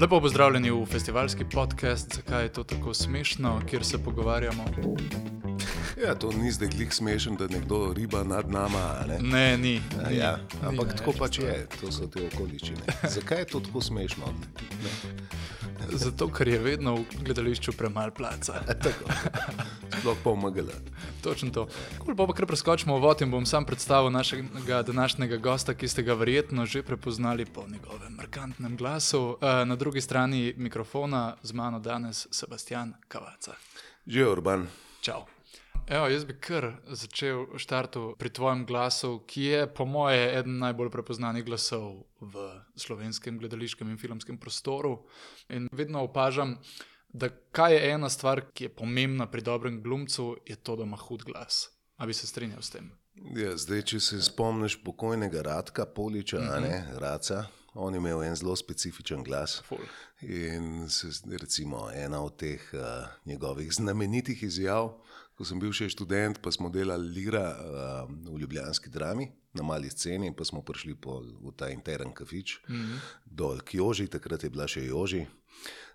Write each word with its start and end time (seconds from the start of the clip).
Lepo 0.00 0.20
pozdravljeni 0.20 0.70
v 0.70 0.86
festivalski 0.86 1.44
podcast, 1.44 2.14
zakaj 2.14 2.42
je 2.42 2.52
to 2.52 2.64
tako 2.64 2.94
smešno, 2.94 3.60
kjer 3.70 3.84
se 3.84 4.04
pogovarjamo. 4.04 4.64
Ja, 6.06 6.14
to 6.14 6.32
ni 6.32 6.52
zdaj 6.52 6.68
glih 6.68 6.94
smešen, 6.94 7.36
da 7.36 7.46
nekdo 7.46 7.92
riba 7.96 8.24
nad 8.24 8.50
nama. 8.50 9.04
Ne, 9.08 9.18
ne 9.18 9.58
ni. 9.58 9.80
A, 10.04 10.10
ni, 10.10 10.16
ja, 10.16 10.36
ni 10.36 10.68
ampak 10.68 10.86
ne, 10.86 10.96
tako 10.96 11.12
pač 11.18 11.38
je, 11.38 11.66
to 11.80 11.92
so 11.92 12.06
te 12.06 12.28
okoliščine. 12.34 12.82
Zakaj 13.08 13.38
je 13.38 13.44
to 13.44 13.60
tako 13.60 13.80
smešno? 13.80 14.26
Ne. 14.82 15.16
Zato, 15.92 16.28
ker 16.28 16.48
je 16.48 16.58
vedno 16.58 16.94
v 16.96 17.04
gledališču 17.22 17.72
premalo 17.72 18.10
placa. 18.10 18.60
Tako, 18.84 19.10
sploh 20.00 20.16
pa 20.24 20.30
umagala. 20.30 20.72
Točno 21.22 21.50
to. 21.50 21.66
Kul 21.98 22.16
pa, 22.16 22.26
pa 22.26 22.32
kar 22.32 22.46
preskočimo 22.46 22.98
v 22.98 23.02
vod 23.02 23.22
in 23.22 23.30
bom 23.30 23.46
sam 23.46 23.64
predstavil 23.64 24.10
našega 24.10 24.82
današnjega 24.82 25.36
gosta, 25.36 25.74
ki 25.74 25.88
ste 25.88 26.02
ga 26.02 26.14
verjetno 26.14 26.66
že 26.66 26.82
prepoznali 26.82 27.46
po 27.46 27.64
njegovem 27.68 28.14
markantnem 28.16 28.76
glasu. 28.76 29.38
Eh, 29.40 29.64
Na 29.64 29.76
drugi 29.76 30.00
strani 30.00 30.54
mikrofona 30.56 31.36
z 31.42 31.52
mano 31.52 31.78
danes 31.78 32.26
Sebastian 32.30 32.94
Kavaca. 33.08 33.54
Že 34.06 34.28
urban. 34.28 34.66
Čau. 35.00 35.26
Evo, 35.86 36.08
jaz 36.10 36.24
bi 36.26 36.34
kar 36.34 36.64
začel 36.90 37.44
štartu 37.62 38.16
pri 38.18 38.30
tvojem 38.34 38.64
glasu, 38.66 39.20
ki 39.26 39.42
je 39.42 39.66
po 39.70 39.84
moje 39.86 40.18
eden 40.38 40.58
najbolj 40.58 40.90
prepoznanih 40.90 41.44
glasov 41.46 42.08
v 42.18 42.48
slovenskem 42.74 43.38
gledališkem 43.38 43.90
in 43.90 43.98
filmskem 43.98 44.38
prostoru. 44.38 45.06
In 45.48 45.68
vedno 45.70 46.02
opažam, 46.02 46.56
da 47.16 47.28
kaj 47.28 47.74
je 47.74 47.90
ena 47.90 48.08
stvar, 48.08 48.42
ki 48.52 48.64
je 48.64 48.74
pomembna 48.76 49.26
pri 49.30 49.42
dobrem 49.42 49.82
glumcu, 49.82 50.36
je 50.46 50.56
to, 50.56 50.76
da 50.76 50.84
ima 50.84 50.96
hud 50.96 51.24
glas. 51.24 51.70
A 51.96 52.06
bi 52.06 52.14
se 52.14 52.26
strinjal 52.26 52.62
s 52.62 52.70
tem? 52.70 52.90
Ja, 53.36 53.54
zdaj, 53.56 53.82
če 53.90 54.00
se 54.00 54.18
spomniš 54.22 54.76
pokojnega 54.84 55.42
Radka 55.42 55.86
Poliča, 55.86 56.40
mm 56.40 56.48
-hmm. 56.48 56.60
ne, 56.60 56.98
Raca, 57.00 57.46
on 57.74 57.94
je 57.94 57.98
imel 57.98 58.22
en 58.22 58.36
zelo 58.36 58.56
specifičen 58.56 59.22
glas. 59.24 59.62
Ful. 59.68 59.78
In 60.20 60.88
se, 60.88 61.08
recimo, 61.40 61.90
ena 61.94 62.20
od 62.20 62.36
teh 62.36 62.60
uh, 62.72 62.80
njegovih 63.24 63.72
znamenitih 63.72 64.42
izjav, 64.42 64.92
ko 65.34 65.44
sem 65.44 65.60
bil 65.60 65.72
še 65.72 65.88
študent, 65.88 66.38
pa 66.42 66.52
smo 66.52 66.68
delali 66.68 67.08
Lira 67.08 67.48
uh, 67.52 68.32
v 68.32 68.38
Ljubljanski 68.40 68.90
drami 68.90 69.32
na 69.54 69.62
mali 69.62 69.90
sceni, 69.90 70.36
pa 70.36 70.44
smo 70.44 70.62
prišli 70.62 70.94
po, 70.94 71.20
v 71.20 71.52
ta 71.56 71.68
intern 71.68 72.12
kafič 72.12 72.58
mm 72.68 72.74
-hmm. 72.74 72.98
dol 73.24 73.60
k 73.60 73.74
Joži, 73.74 74.08
takrat 74.08 74.44
je 74.44 74.50
bila 74.50 74.68
še 74.68 74.84
Joži. 74.84 75.26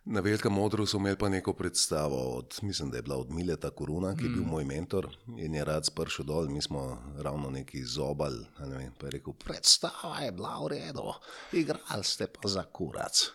Na 0.06 0.20
velikem 0.20 0.54
modru 0.54 0.86
so 0.86 0.98
imeli 0.98 1.18
pa 1.18 1.30
neko 1.30 1.54
predstavo, 1.54 2.38
od, 2.38 2.60
mislim, 2.62 2.90
da 2.90 2.98
je 2.98 3.02
bila 3.02 3.18
od 3.18 3.32
Mileta 3.32 3.70
Koruna, 3.70 4.16
ki 4.16 4.24
je 4.24 4.30
bil 4.30 4.44
mm. 4.44 4.50
moj 4.50 4.66
mentor 4.66 5.08
in 5.38 5.56
je 5.56 5.66
rad 5.66 5.86
spršel 5.86 6.26
dol. 6.26 6.50
Mi 6.50 6.62
smo 6.62 6.98
ravno 7.18 7.50
neki 7.50 7.84
zobal. 7.86 8.34
Ne 8.60 8.78
vem, 8.78 8.92
pa 8.98 9.08
je 9.08 9.12
rekel: 9.12 9.34
Predstava 9.34 10.20
je 10.26 10.32
bila 10.32 10.58
v 10.64 10.68
redu, 10.68 11.14
igrali 11.54 12.04
ste 12.04 12.28
pa 12.28 12.50
za 12.50 12.64
kurac. 12.64 13.24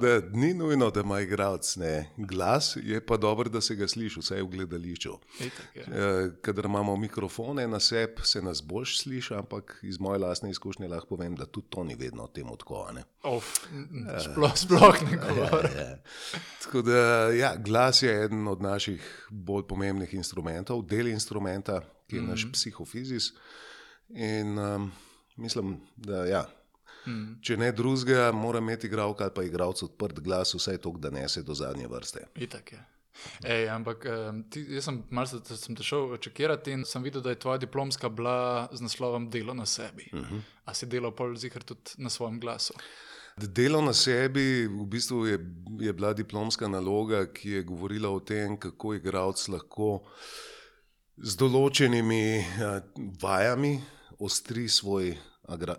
Da 0.00 0.20
ni 0.32 0.54
nujno, 0.54 0.90
da 0.90 1.00
ima 1.00 1.20
igralec 1.20 1.76
glas, 2.16 2.76
je 2.82 3.06
pa 3.06 3.16
dobro, 3.16 3.48
da 3.48 3.60
se 3.60 3.74
ga 3.74 3.88
sliši, 3.88 4.20
vsaj 4.20 4.42
v 4.42 4.46
gledališču. 4.46 5.12
Kadar 6.40 6.64
imamo 6.64 6.96
mikrofone 6.96 7.68
na 7.68 7.80
sebi, 7.80 8.22
se 8.24 8.42
nas 8.42 8.62
boljš 8.62 9.00
sliši, 9.02 9.34
ampak 9.34 9.78
iz 9.82 10.00
moje 10.00 10.18
lastne 10.18 10.50
izkušnje 10.50 10.88
lahko 10.88 11.06
povem, 11.06 11.36
da 11.36 11.46
tudi 11.46 11.66
to 11.70 11.84
ni 11.84 11.94
vedno 11.94 12.26
temu 12.26 12.56
tako. 12.56 12.88
Sploh, 14.18 14.56
sploh 14.56 14.91
ne 15.00 15.16
govori. 15.16 15.68
Ja, 15.76 15.82
ja. 15.82 15.96
Tako 16.62 16.82
da 16.82 16.98
ja, 17.32 17.56
glas 17.56 18.02
je 18.02 18.24
eden 18.24 18.48
od 18.48 18.62
naših 18.62 19.26
bolj 19.30 19.66
pomembnih 19.68 20.14
instrumentov, 20.14 20.82
del 20.86 21.08
instrumenta, 21.08 21.80
ki 22.06 22.16
je 22.16 22.20
mm 22.20 22.26
-hmm. 22.26 22.30
naš 22.30 22.52
psihofizis. 22.52 23.32
In 24.08 24.58
um, 24.58 24.92
mislim, 25.36 25.80
da 25.96 26.24
ja. 26.24 26.46
Mm. 27.06 27.40
Če 27.42 27.56
ne 27.56 27.72
drugega, 27.72 28.32
mora 28.32 28.58
imeti 28.58 28.86
igralka 28.86 29.24
ali 29.24 29.34
pa 29.34 29.42
igralec 29.42 29.82
odprt 29.82 30.20
glas, 30.20 30.54
vsaj 30.54 30.78
to, 30.78 30.94
da 30.98 31.10
ne 31.10 31.28
se 31.28 31.42
do 31.42 31.54
zadnje 31.54 31.88
vrste. 31.88 32.26
Itak 32.34 32.72
je. 32.72 32.84
Ej, 33.44 33.68
ampak 33.68 34.06
ti, 34.50 34.62
jaz 34.72 34.88
sem 34.88 35.02
malce 35.10 35.56
sem 35.56 35.76
te 35.76 35.84
šel 35.86 36.16
čekirati 36.22 36.72
in 36.72 36.84
sem 36.88 37.02
videl, 37.04 37.22
da 37.22 37.30
je 37.30 37.40
tvoja 37.42 37.60
diplomska 37.60 38.08
bila 38.08 38.68
z 38.72 38.80
naslovom 38.80 39.28
Delo 39.30 39.54
na 39.54 39.66
sebi. 39.66 40.08
Uh 40.12 40.20
-huh. 40.20 40.40
A 40.64 40.74
si 40.74 40.86
delal 40.86 41.12
pol 41.12 41.36
zihar 41.36 41.62
tudi 41.62 41.98
na 41.98 42.10
svojem 42.10 42.40
glasu? 42.40 42.74
Delo 43.36 43.80
na 43.80 43.92
sebi 43.92 44.66
v 44.66 44.86
bistvu 44.86 45.26
je, 45.26 45.38
je 45.80 45.92
bila 45.92 46.12
diplomska 46.12 46.68
naloga, 46.68 47.26
ki 47.32 47.50
je 47.50 47.62
govorila 47.62 48.10
o 48.10 48.20
tem, 48.20 48.56
kako 48.56 48.94
igralec 48.94 49.48
lahko 49.48 50.02
z 51.16 51.36
določenimi 51.40 52.44
vajami 53.22 53.78
ostri 54.20 54.68
svoj 54.68 55.14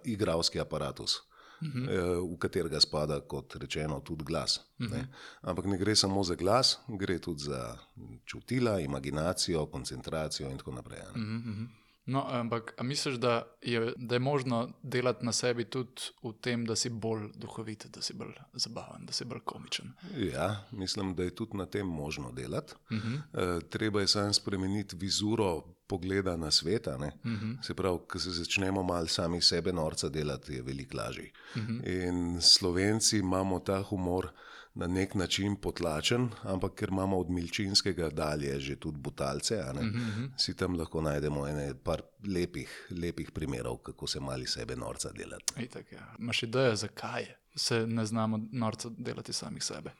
igralski 0.04 0.60
aparatus. 0.60 1.22
Uh 1.62 1.68
-huh. 1.68 2.34
V 2.34 2.38
katerega 2.40 2.80
spada, 2.80 3.20
kot 3.22 3.56
rečeno, 3.56 4.00
tudi 4.00 4.24
glas. 4.24 4.60
Ne? 4.78 5.08
Ampak 5.42 5.66
ne 5.66 5.78
gre 5.78 5.96
samo 5.96 6.24
za 6.24 6.36
glas, 6.36 6.80
gre 6.88 7.20
tudi 7.20 7.44
za 7.44 7.78
čutila, 8.26 8.80
imaginacijo, 8.80 9.66
koncentracijo 9.66 10.50
in 10.50 10.58
tako 10.58 10.72
naprej. 10.72 11.00
Uh 11.00 11.16
-huh. 11.16 11.68
No, 12.06 12.26
ampak 12.28 12.74
misliš, 12.82 13.16
da 13.16 13.44
je, 13.62 13.94
da 13.96 14.16
je 14.16 14.20
možno 14.20 14.70
delati 14.84 15.26
na 15.26 15.32
sebi 15.32 15.64
tudi 15.64 16.02
v 16.24 16.34
tem, 16.42 16.66
da 16.66 16.76
si 16.76 16.90
bolj 16.90 17.30
duhovit, 17.36 17.86
da 17.86 18.02
si 18.02 18.14
bolj 18.14 18.34
zabaven, 18.54 19.06
da 19.06 19.14
si 19.14 19.26
bolj 19.26 19.40
komičen? 19.46 19.94
Ja, 20.34 20.66
mislim, 20.72 21.16
da 21.16 21.24
je 21.24 21.36
tudi 21.36 21.58
na 21.58 21.66
tem 21.66 21.88
možno 21.88 22.32
delati. 22.32 22.74
Uh 22.90 22.98
-huh. 22.98 23.58
e, 23.58 23.70
treba 23.70 24.02
je 24.02 24.08
samo 24.08 24.34
spremeniti 24.34 24.96
vizuro 24.96 25.62
pogleda 25.88 26.38
na 26.38 26.52
svet. 26.52 26.88
Uh 26.88 26.94
-huh. 26.94 27.64
Se 27.64 27.74
pravi, 27.74 28.00
ko 28.08 28.20
se 28.20 28.32
začnemo 28.32 28.84
malo 28.84 29.08
sami 29.08 29.42
sebe 29.42 29.74
norca 29.74 30.10
delati, 30.10 30.54
je 30.54 30.62
veliko 30.62 30.98
lažje. 30.98 31.32
Uh 31.56 31.62
-huh. 31.62 32.08
In 32.08 32.42
slovenci 32.42 33.18
imamo 33.18 33.60
ta 33.60 33.82
humor 33.82 34.30
na 34.74 34.88
nek 34.88 35.16
način 35.16 35.56
potlačen, 35.56 36.30
ampak 36.44 36.74
ker 36.76 36.90
imamo 36.90 37.18
od 37.20 37.30
milčinskega 37.30 38.10
dalje 38.10 38.60
že 38.60 38.76
tudi 38.76 38.98
butalce, 38.98 39.56
uh 39.56 39.78
-huh. 39.78 40.30
si 40.38 40.56
tam 40.56 40.76
lahko 40.80 41.02
najdemo 41.02 41.48
ene 41.48 41.74
par 41.84 42.02
lepih, 42.28 42.88
lepih 42.90 43.32
primerov, 43.32 43.78
kako 43.78 44.08
se 44.08 44.20
mali 44.20 44.48
sebe 44.48 44.76
norca 44.76 45.12
delati. 45.12 45.64
Itak, 45.64 45.92
ja. 45.92 46.16
Imaš 46.20 46.44
idejo, 46.44 46.76
zakaj 46.76 47.26
se 47.56 47.88
ne 47.88 48.06
znamo 48.06 48.40
norca 48.52 48.90
delati 48.98 49.34
samih 49.34 49.64
sebe? 49.64 49.92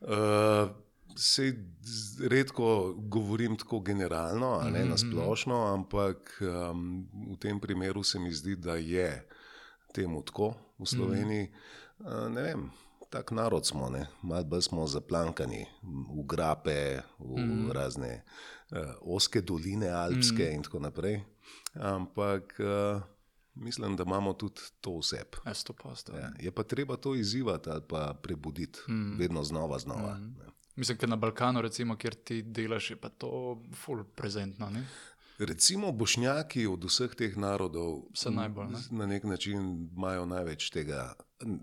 Uh, 0.00 0.70
Sej 1.16 1.52
redko 2.28 2.94
govorim 2.98 3.56
tako 3.56 3.80
generalno, 3.80 4.62
ne 4.72 4.84
na 4.84 4.98
splošno, 4.98 5.74
ampak 5.74 6.40
um, 6.40 7.08
v 7.32 7.36
tem 7.36 7.60
primeru 7.60 8.02
se 8.02 8.18
mi 8.18 8.32
zdi, 8.32 8.56
da 8.56 8.74
je 8.74 9.28
temu 9.94 10.22
tako 10.22 10.54
v 10.78 10.86
Sloveniji. 10.86 11.50
Uh, 11.98 12.28
ne 12.30 12.42
vem, 12.42 12.70
tak 13.10 13.30
narod 13.30 13.66
smo, 13.66 13.90
malo 14.22 14.44
bolj 14.44 14.62
smo 14.62 14.86
zaplankani 14.86 15.66
v 15.82 16.24
grape, 16.26 17.02
v 17.18 17.38
mm. 17.38 17.70
razne 17.72 18.22
uh, 18.70 18.78
oske 19.00 19.40
doline, 19.40 19.90
alpske 19.90 20.46
mm. 20.50 20.54
in 20.54 20.62
tako 20.62 20.78
naprej. 20.78 21.20
Ampak 21.74 22.54
uh, 22.58 23.02
mislim, 23.54 23.96
da 23.96 24.02
imamo 24.06 24.32
tudi 24.32 24.60
to 24.80 24.98
vse. 24.98 25.24
Ja, 26.18 26.30
je 26.38 26.50
pa 26.50 26.62
treba 26.62 26.96
to 26.96 27.14
izzivati 27.14 27.70
ali 27.70 27.82
pa 27.88 28.14
prebuditi, 28.22 28.78
mm. 28.88 29.18
vedno 29.18 29.44
znova. 29.44 29.78
znova 29.78 30.14
mm. 30.14 30.36
Mislim, 30.76 30.98
da 31.00 31.06
na 31.06 31.16
Balkanu, 31.16 31.60
recimo, 31.60 31.96
kjer 31.96 32.14
ti 32.14 32.42
delaš, 32.42 32.90
je 32.90 32.96
pa 32.96 33.08
to 33.08 33.62
full 33.74 34.04
prezentno. 34.04 34.70
Ne? 34.70 34.86
Recimo, 35.40 35.92
bošnjaki 35.92 36.66
od 36.66 36.84
vseh 36.84 37.14
teh 37.16 37.36
narodov 37.36 38.02
najbolj, 38.28 38.66
ne? 38.74 38.80
na 38.90 39.06
nek 39.06 39.24
način 39.24 39.88
imajo 39.96 40.26
največ 40.26 40.70
tega, 40.70 41.14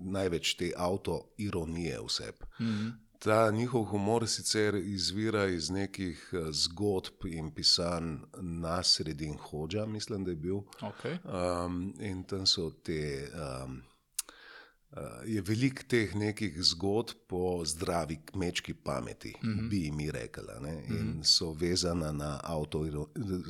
največ 0.01 0.55
te 0.57 0.71
avto-ironije 0.77 1.99
vse. 2.07 2.31
Mm 2.59 2.65
-hmm. 2.65 2.91
Ta 3.19 3.51
njihov 3.51 3.83
humor 3.83 4.27
sicer 4.27 4.75
izvira 4.75 5.45
iz 5.45 5.69
nekih 5.69 6.33
zgodb 6.51 7.25
in 7.25 7.51
pisanj 7.51 8.17
na 8.41 8.83
sredin 8.83 9.38
Hoča, 9.38 9.85
mislim, 9.85 10.23
da 10.23 10.31
je 10.31 10.35
bil. 10.35 10.57
Okay. 10.81 11.17
Um, 11.65 11.94
in 12.00 12.24
tam 12.24 12.45
so 12.45 12.69
te. 12.69 13.29
Um, 13.33 13.81
je 15.25 15.42
veliko 15.42 15.84
teh 15.88 16.16
nekih 16.16 16.56
zgodb 16.63 17.18
po 17.28 17.66
zdravi 17.66 18.19
kmečki 18.25 18.74
pameti, 18.74 19.34
mm 19.44 19.50
-hmm. 19.50 19.69
bi 19.69 19.92
mi 19.92 20.12
rekli. 20.12 20.44
Mm 20.60 20.66
-hmm. 20.66 21.00
In 21.00 21.24
so 21.24 21.51
vezane, 21.54 22.13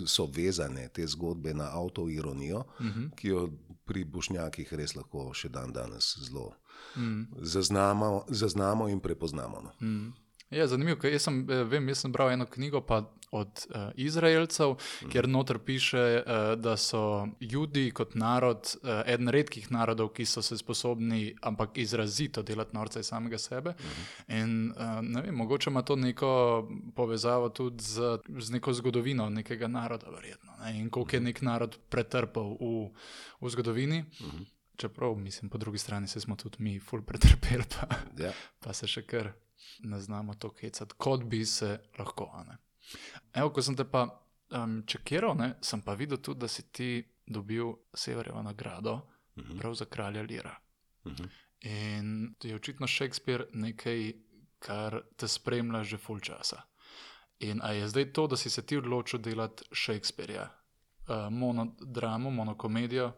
so 0.05 0.25
vezane 0.25 0.89
te 0.93 1.07
zgodbe 1.07 1.53
na 1.53 1.69
avtoironijo, 1.71 2.63
mm 2.79 2.87
-hmm. 2.87 3.15
ki 3.15 3.27
jo 3.27 3.49
pri 3.85 4.03
Bošnjakih 4.03 4.73
res 4.73 4.95
lahko 4.95 5.33
še 5.33 5.49
dan 5.49 5.73
danes 5.73 6.17
zelo 6.19 6.53
mm 6.95 7.03
-hmm. 7.03 7.45
zaznamo, 7.45 8.25
zaznamo 8.27 8.89
in 8.89 8.99
prepoznamo. 8.99 9.61
No. 9.61 9.71
Mm 9.81 9.97
-hmm. 9.97 10.26
Ja, 10.49 10.67
zanimivo, 10.67 10.95
ker 11.01 11.11
jaz 11.11 11.25
sem, 11.27 11.41
vem, 11.67 11.89
jaz 11.91 12.05
sem 12.05 12.11
bral 12.11 12.31
eno 12.31 12.45
knjigo 12.47 12.79
od 13.31 13.65
uh, 13.69 13.89
Izraelcev, 13.95 14.69
mm. 14.69 15.09
kjer 15.11 15.27
noter 15.27 15.59
piše, 15.59 16.23
uh, 16.23 16.59
da 16.59 16.77
so 16.77 17.27
ljudje 17.41 17.91
kot 17.91 18.15
narod 18.15 18.69
uh, 18.83 19.01
eden 19.05 19.27
redkih 19.27 19.71
narodov, 19.71 20.13
ki 20.15 20.25
so 20.25 20.41
se 20.41 20.57
sposobni, 20.57 21.35
ampak 21.41 21.77
izrazito 21.77 22.43
delati 22.43 22.75
norce 22.75 22.99
iz 22.99 23.09
samega 23.11 23.37
sebe. 23.37 23.73
Mm. 23.79 24.35
In 24.37 24.71
uh, 24.71 25.01
ne 25.01 25.21
vem, 25.21 25.35
mogoče 25.35 25.69
ima 25.69 25.81
to 25.81 25.95
neko 25.95 26.29
povezavo 26.95 27.49
tudi 27.49 27.83
z, 27.83 28.17
z 28.39 28.51
neko 28.51 28.73
zgodovino 28.73 29.29
nekega 29.29 29.67
naroda, 29.67 30.07
verjetno. 30.09 30.53
Ne? 30.63 30.79
In 30.79 30.89
koliko 30.89 31.15
je 31.15 31.21
nek 31.21 31.41
narod 31.41 31.75
pretrpel 31.89 32.55
v, 32.59 32.87
v 33.41 33.49
zgodovini. 33.49 34.05
Mm. 34.21 34.45
čeprav 34.77 35.15
mislim, 35.15 35.49
po 35.49 35.57
drugi 35.57 35.77
strani 35.77 36.07
smo 36.07 36.35
tudi 36.35 36.55
mi 36.59 36.79
ful 36.79 37.01
pretrpeli, 37.01 37.63
pa, 37.69 37.87
Ja. 38.23 38.31
pa 38.59 38.73
se 38.73 38.87
še 38.87 39.01
kar 39.01 39.33
ne 39.79 39.99
znamo 39.99 40.33
to 40.33 40.53
hecati, 40.61 40.95
kot 40.97 41.23
bi 41.23 41.45
se 41.45 41.79
lahko. 41.99 42.43
Evo, 43.33 43.49
ko 43.49 43.61
sem 43.61 43.75
te 43.75 43.83
pa 43.85 44.07
um, 44.49 44.83
čekiral, 44.87 45.35
ne, 45.37 45.55
sem 45.61 45.81
pa 45.81 45.93
videl 45.93 46.17
tudi, 46.17 46.39
da 46.39 46.47
si 46.47 46.71
ti 46.71 47.03
dobil 47.25 47.73
Severjevo 47.93 48.41
nagrado 48.43 49.01
Mhm. 49.37 49.57
prav 49.59 49.73
za 49.73 49.85
kralja 49.85 50.21
Lira. 50.21 50.55
Mhm. 51.07 51.23
In 51.61 52.35
je 52.43 52.55
očitno 52.55 52.87
Shakespeare 52.87 53.45
nekaj, 53.53 54.13
kar 54.59 55.01
te 55.15 55.27
spremlja 55.27 55.83
že 55.83 55.97
full 55.97 56.19
časa. 56.19 56.61
In 57.39 57.61
a 57.63 57.71
je 57.71 57.87
zdaj 57.87 58.13
to, 58.13 58.27
da 58.27 58.37
si 58.37 58.49
se 58.49 58.65
ti 58.65 58.77
odločil 58.77 59.19
delati 59.19 59.63
Shakespearea, 59.73 60.49
uh, 61.01 61.29
monodramo, 61.31 62.29
monokomedijo, 62.29 63.11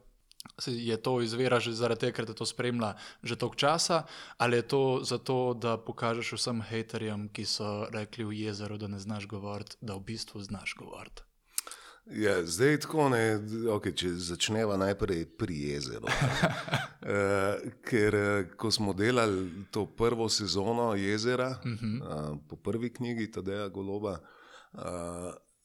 je 0.66 0.98
to 0.98 1.22
izvira 1.22 1.60
že 1.60 1.74
zaradi 1.74 2.08
tega, 2.08 2.16
ker 2.16 2.26
te 2.26 2.34
to 2.34 2.46
spremlja 2.46 2.94
že 3.24 3.36
toliko 3.36 3.56
časa, 3.56 4.04
ali 4.38 4.58
je 4.58 4.68
to 4.68 4.84
zato, 5.04 5.54
da 5.54 5.78
pokažeš 5.78 6.34
vsem 6.40 6.62
haterjem, 6.62 7.30
ki 7.30 7.46
so 7.46 7.88
rekli 7.92 8.26
v 8.26 8.46
jezeru, 8.48 8.78
da 8.78 8.88
ne 8.88 9.00
znaš 9.00 9.28
govoriti, 9.28 9.78
da 9.82 9.96
v 9.96 10.06
bistvu 10.12 10.44
znaš 10.44 10.76
govoriti. 10.80 11.24
Ja, 12.10 12.46
zdaj 12.46 12.80
tako 12.80 13.10
ne, 13.14 13.38
okay, 13.70 13.94
če 13.94 14.10
začneva 14.18 14.80
najprej 14.82 15.28
pri 15.38 15.58
jezeru. 15.76 16.10
uh, 16.10 17.62
ker 17.90 18.16
eh, 18.16 18.48
ko 18.58 18.72
smo 18.74 18.96
delali 18.98 19.68
to 19.72 19.86
prvo 19.86 20.30
sezono 20.30 20.96
jezera, 20.96 21.60
uh 21.62 21.72
-huh. 21.72 22.02
uh, 22.02 22.38
po 22.50 22.56
prvi 22.56 22.94
knjigi 22.94 23.32
Tadeja 23.32 23.68
Goloba, 23.68 24.18
uh, 24.74 24.82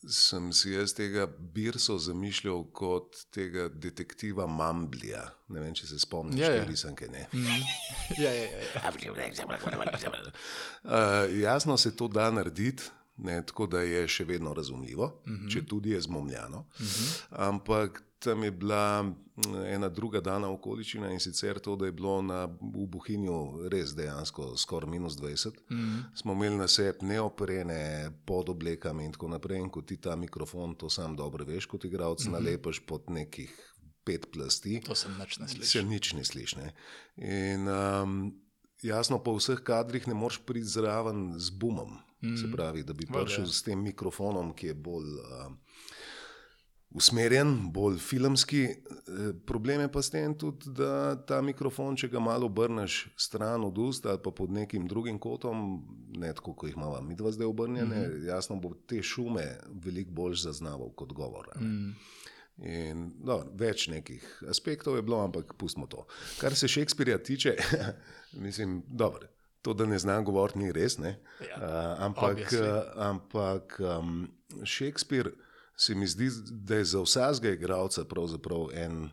sem 0.09 0.53
si 0.53 0.73
jaz 0.73 0.93
tega 0.95 1.27
Birso 1.27 1.99
zamišljal 1.99 2.65
kot 2.73 3.17
tega 3.35 3.69
detektiva 3.69 4.47
Mamblija. 4.47 5.25
Ne 5.49 5.61
vem, 5.61 5.75
če 5.75 5.87
se 5.87 5.99
spomniš 6.03 6.41
Ja, 6.41 6.51
ja. 6.55 6.65
risanke. 6.69 7.09
Ne? 7.09 7.27
Ja, 8.19 8.31
ja, 8.31 8.45
ja. 8.45 8.81
Uh, 10.85 11.41
jasno 11.47 11.77
se 11.77 11.97
to 11.97 12.09
da 12.09 12.31
narediti, 12.31 12.83
ne, 13.17 13.41
tako 13.47 13.67
da 13.67 13.81
je 13.81 14.05
še 14.09 14.25
vedno 14.25 14.55
razumljivo, 14.55 15.05
uh 15.05 15.33
-huh. 15.33 15.53
če 15.53 15.67
tudi 15.67 15.91
je 15.91 16.01
zmomljano. 16.01 16.59
Uh 16.59 16.87
-huh. 16.87 17.25
Ampak 17.31 18.03
tam 18.25 18.44
je 18.44 18.50
bila 18.50 19.03
mm, 19.03 19.65
ena 19.67 19.88
druga 19.88 20.21
dana 20.21 20.49
okoliščina 20.49 21.11
in 21.12 21.21
sicer 21.21 21.59
to, 21.59 21.76
da 21.76 21.87
je 21.87 21.93
bilo 21.93 22.17
na, 22.23 22.44
v 22.47 22.87
Bohinju 22.91 23.69
res 23.73 23.94
dejansko 23.97 24.55
skoraj 24.56 24.91
minus 24.91 25.19
20. 25.21 25.49
Uh 25.49 25.76
-huh. 25.76 26.03
Smo 26.15 26.32
imeli 26.32 26.56
na 26.56 26.69
sebi 26.69 27.06
neoprene 27.06 28.11
pod 28.25 28.49
oblekami 28.49 29.05
in 29.05 29.12
tako 29.12 29.29
naprej. 29.29 29.61
In 29.61 29.71
ko 29.71 29.82
ti 29.82 29.97
ta 29.97 30.17
mikrofon, 30.17 30.75
to 30.75 30.91
sam 30.91 31.17
dobro 31.17 31.44
veš, 31.44 31.67
kot 31.67 31.85
igralec, 31.85 32.21
uh 32.21 32.26
-huh. 32.26 32.32
nalepiš 32.32 32.81
pod 32.87 33.11
nekih 33.11 33.75
pet 34.05 34.29
plasti 34.32 34.81
To 34.85 34.94
sem 34.94 35.17
nič 35.19 35.38
ne 35.38 35.49
se 35.49 35.55
slišal. 35.55 35.88
nič 35.88 36.12
ne 36.12 36.25
sliši. 36.25 36.56
Ne? 36.61 36.69
In 37.17 37.69
um, 37.69 38.32
jasno, 38.82 39.19
po 39.19 39.37
vseh 39.37 39.61
kadrih 39.65 40.09
ne 40.09 40.15
moreš 40.15 40.44
priti 40.47 40.69
zraven 40.69 41.35
z 41.41 41.50
bumom. 41.50 41.99
Mm. 42.25 42.37
Se 42.41 42.49
pravi, 42.53 42.82
da 42.82 42.93
bi 42.93 43.06
prišel 43.06 43.44
ja. 43.44 43.53
s 43.53 43.62
tem 43.62 43.82
mikrofonom, 43.85 44.55
ki 44.56 44.73
je 44.73 44.75
bolj 44.75 45.09
um, 45.20 45.59
usmerjen, 46.94 47.73
bolj 47.73 47.99
filmski. 47.99 48.62
Eh, 48.64 49.32
Problem 49.46 49.81
je 49.81 49.93
pa 49.93 50.02
s 50.02 50.11
tem 50.11 50.35
tudi, 50.38 50.70
da 50.70 51.17
ta 51.26 51.41
mikrofon, 51.43 51.96
če 51.96 52.08
ga 52.08 52.23
malo 52.23 52.46
obrneš 52.46 53.08
stran 53.17 53.64
od 53.67 53.79
ust 53.79 54.06
ali 54.06 54.23
pa 54.23 54.31
pod 54.31 54.50
nekim 54.55 54.87
drugim 54.88 55.19
kotom, 55.19 55.82
ne 56.17 56.32
tako, 56.35 56.55
kot 56.55 56.70
jih 56.70 56.76
imamo 56.76 57.00
mi 57.02 57.17
dva 57.19 57.32
zdaj 57.32 57.46
obrnjene, 57.46 58.06
mm 58.06 58.12
-hmm. 58.12 58.26
jasno 58.26 58.56
bo 58.56 58.75
te 58.87 59.02
šume 59.02 59.58
veliko 59.85 60.11
bolj 60.11 60.35
zaznaval 60.35 60.93
kot 60.94 61.12
govor. 61.12 61.49
Mm. 61.61 61.94
In, 62.56 63.11
no, 63.25 63.43
več 63.55 63.88
nekih 63.88 64.43
aspektov 64.49 64.96
je 64.96 65.02
bilo, 65.02 65.25
ampak 65.25 65.55
pustimo 65.58 65.87
to. 65.87 66.06
Kar 66.41 66.55
se 66.55 66.69
Shakespearea 66.69 67.19
tiče, 67.19 67.56
mislim, 68.46 68.82
dobro. 68.88 69.26
To, 69.62 69.73
da 69.75 69.87
ne 69.87 69.99
znam 69.99 70.25
govoriti, 70.25 70.58
ni 70.58 70.73
res. 70.73 70.99
Ne? 70.99 71.19
Ja, 71.41 71.56
Uh, 71.56 72.05
ampak 72.05 72.37
obviously. 72.37 72.69
uh, 72.69 72.82
ampak 72.96 73.81
um, 73.81 74.29
Shakespeare 74.64 75.31
se 75.76 75.94
mi 75.94 76.06
zdi, 76.06 76.31
da 76.50 76.76
je 76.76 76.85
za 76.85 77.00
vsakega 77.00 77.55
igralca 77.55 78.05
pravzaprav 78.05 78.67
en 78.73 79.11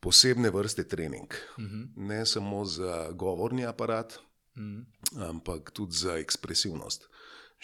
posebne 0.00 0.50
vrste 0.50 0.84
trening. 0.88 1.34
Mm 1.58 1.64
-hmm. 1.64 1.88
Ne 1.96 2.26
samo 2.26 2.64
za 2.64 3.10
govorni 3.12 3.66
aparat, 3.66 4.18
mm. 4.56 4.80
ampak 5.28 5.70
tudi 5.70 5.92
za 5.96 6.16
ekspresivnost. 6.16 7.08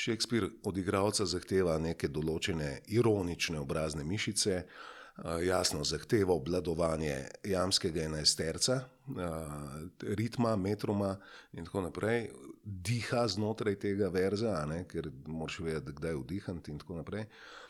Shakespeare 0.04 0.48
od 0.64 0.78
igralca 0.78 1.26
zahteva 1.26 1.78
neke 1.78 2.08
določene 2.08 2.80
ironične 2.86 3.58
obrazne 3.60 4.04
mišice, 4.04 4.50
eh, 4.50 4.64
jasno 5.46 5.84
zahteva 5.84 6.34
obvladovanje 6.34 7.28
jamskega 7.44 8.02
enajsterca, 8.02 8.74
eh, 8.74 8.84
ritma, 10.00 10.56
metroma 10.56 11.16
in 11.52 11.64
tako 11.64 11.80
naprej, 11.80 12.30
diha 12.64 13.28
znotraj 13.28 13.74
tega 13.74 14.08
verza, 14.08 14.66
ne, 14.66 14.84
ker 14.88 15.10
moraš 15.26 15.60
vedeti, 15.60 15.92
kdaj 15.92 16.14
vdihati 16.14 16.70
in 16.70 16.78
tako 16.78 16.94
naprej. 16.94 17.20
Uh, 17.20 17.60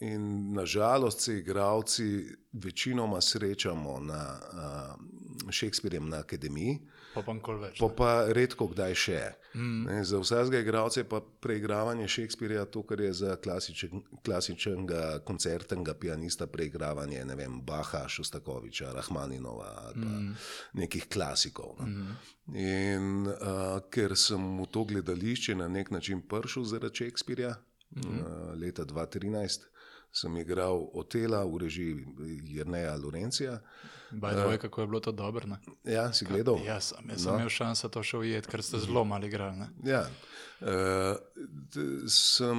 in 0.00 0.52
nažalost 0.52 1.20
se 1.20 1.38
igralci 1.38 2.24
večinoma 2.52 3.20
srečamo 3.20 4.00
na 4.00 4.40
uh, 4.52 5.52
Shakespearejem 5.52 6.08
na 6.08 6.18
akademiji, 6.18 6.78
Pa 7.14 7.22
pa 7.22 7.34
nikoli 7.36 7.60
več. 7.62 7.78
Pa 7.78 7.88
pa 7.94 8.10
redko 8.34 8.66
kdaj 8.72 8.94
še. 8.98 9.18
Mm. 9.54 9.82
Ne, 9.86 9.98
za 10.06 10.18
vsakega 10.18 10.64
igralca 10.64 10.98
je 10.98 11.06
pa 11.06 11.20
preigravanje 11.22 12.08
Shakespearea 12.10 12.64
to, 12.66 12.82
kar 12.88 13.00
je 13.04 13.12
za 13.14 13.36
klasičen, 13.38 14.02
klasičnega 14.26 15.20
koncertnega 15.26 15.94
pianista 15.94 16.48
preigravanje 16.50 17.22
ne 17.28 17.36
vem, 17.38 17.60
Baha, 17.66 18.02
Šostakoviča, 18.10 18.90
Rahmaninova 18.96 19.70
ali 19.84 20.08
mm. 20.08 20.32
nekih 20.82 21.06
klasikov. 21.06 21.76
No. 21.78 21.86
Mm. 21.86 22.16
In 22.58 23.30
uh, 23.30 23.78
ker 23.94 24.16
sem 24.18 24.50
v 24.58 24.66
to 24.74 24.82
gledališče 24.90 25.54
na 25.62 25.70
nek 25.70 25.94
način 25.94 26.24
prišel 26.28 26.66
zaradi 26.74 27.04
Shakespearea 27.04 27.54
-hmm. 27.94 28.20
uh, 28.20 28.54
leta 28.60 28.84
2013. 28.84 29.60
Sem 30.14 30.36
igral 30.36 30.90
Otela 30.94 31.44
v 31.44 31.58
režiji 31.58 32.06
Jrneja 32.44 32.96
Lorencija. 32.96 33.60
Bajdo, 34.10 34.48
uh, 34.48 34.56
kako 34.56 34.80
je 34.80 34.86
bilo 34.86 35.00
to 35.00 35.12
dobro. 35.12 35.46
Ne? 35.46 35.58
Ja, 35.84 36.12
si 36.12 36.24
gledal? 36.24 36.58
Jaz 36.66 36.84
sem, 36.84 37.10
jaz 37.10 37.22
sem 37.22 37.32
no. 37.32 37.38
imel 37.38 37.48
šanso 37.48 37.88
to 37.88 38.02
še 38.02 38.18
ujeti, 38.18 38.48
ker 38.48 38.62
ste 38.62 38.78
zelo 38.78 39.04
malo 39.04 39.26
igrali. 39.26 39.58
Ne? 39.58 39.68
Ja. 39.82 40.06
Uh, 40.60 41.18
sem 42.06 42.58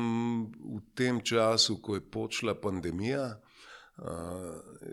v 0.51 0.81
tem 0.95 1.21
času, 1.21 1.79
ko 1.81 1.95
je 1.95 2.01
počela 2.03 2.55
pandemija 2.55 3.39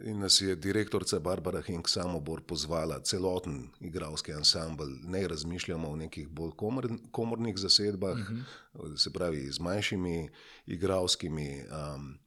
in 0.04 0.18
nas 0.18 0.40
je 0.40 0.56
direktorica 0.56 1.18
Barbara 1.18 1.60
Hink 1.60 1.88
Samobor 1.88 2.40
pozvala, 2.40 3.00
celoten 3.00 3.68
igralski 3.80 4.32
ansambl, 4.32 4.84
ne 5.02 5.28
razmišljamo 5.28 5.88
o 5.88 5.96
nekih 5.96 6.28
bolj 6.28 6.50
komor, 6.56 6.88
komornih 7.10 7.58
zasedbah, 7.58 8.16
uh 8.16 8.38
-huh. 8.78 8.96
se 8.96 9.12
pravi 9.12 9.52
z 9.52 9.60
manjšimi 9.60 10.30
igralskimi 10.66 11.64
um, 11.94 12.18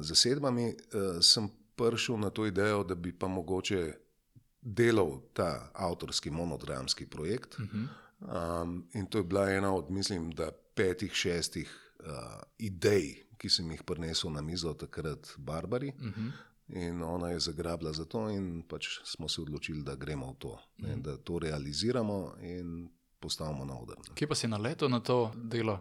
zasedbami, 0.00 0.66
uh, 0.68 1.22
sem 1.22 1.48
prišel 1.76 2.18
na 2.18 2.30
to 2.30 2.46
idejo, 2.46 2.84
da 2.84 2.94
bi 2.94 3.18
pa 3.18 3.28
mogoče 3.28 3.94
delal 4.60 5.20
ta 5.32 5.70
avtorski 5.74 6.30
monodramski 6.30 7.06
projekt. 7.06 7.58
Uh 7.58 7.64
-huh. 7.64 7.86
Um, 8.62 8.88
in 8.92 9.06
to 9.06 9.18
je 9.18 9.24
bila 9.24 9.50
ena 9.50 9.74
od, 9.74 9.90
mislim, 9.90 10.30
da 10.30 10.50
petih, 10.74 11.12
šestih 11.12 11.94
uh, 12.00 12.06
idej, 12.58 13.27
ki 13.38 13.48
sem 13.48 13.70
jih 13.70 13.82
prinesel 13.82 14.30
na 14.30 14.42
mizo 14.42 14.74
takrat 14.74 15.34
Barbari. 15.38 15.88
Uh 15.88 16.04
-huh. 16.04 16.32
In 16.68 17.02
ona 17.02 17.30
je 17.30 17.38
zagrabila 17.40 17.92
za 17.92 18.04
to, 18.04 18.30
in 18.30 18.62
pač 18.62 18.86
smo 19.04 19.28
se 19.28 19.40
odločili, 19.40 19.82
da 19.82 19.94
gremo 19.94 20.32
v 20.32 20.34
to, 20.38 20.58
ne, 20.78 20.96
da 20.96 21.16
to 21.16 21.38
realiziramo 21.38 22.34
in 22.40 22.88
postavimo 23.20 23.64
na 23.64 23.78
oder. 23.80 23.96
Kje 24.14 24.28
pa 24.28 24.34
si 24.34 24.48
na 24.48 24.56
leto 24.56 24.88
na 24.88 25.00
to 25.00 25.32
delo? 25.34 25.78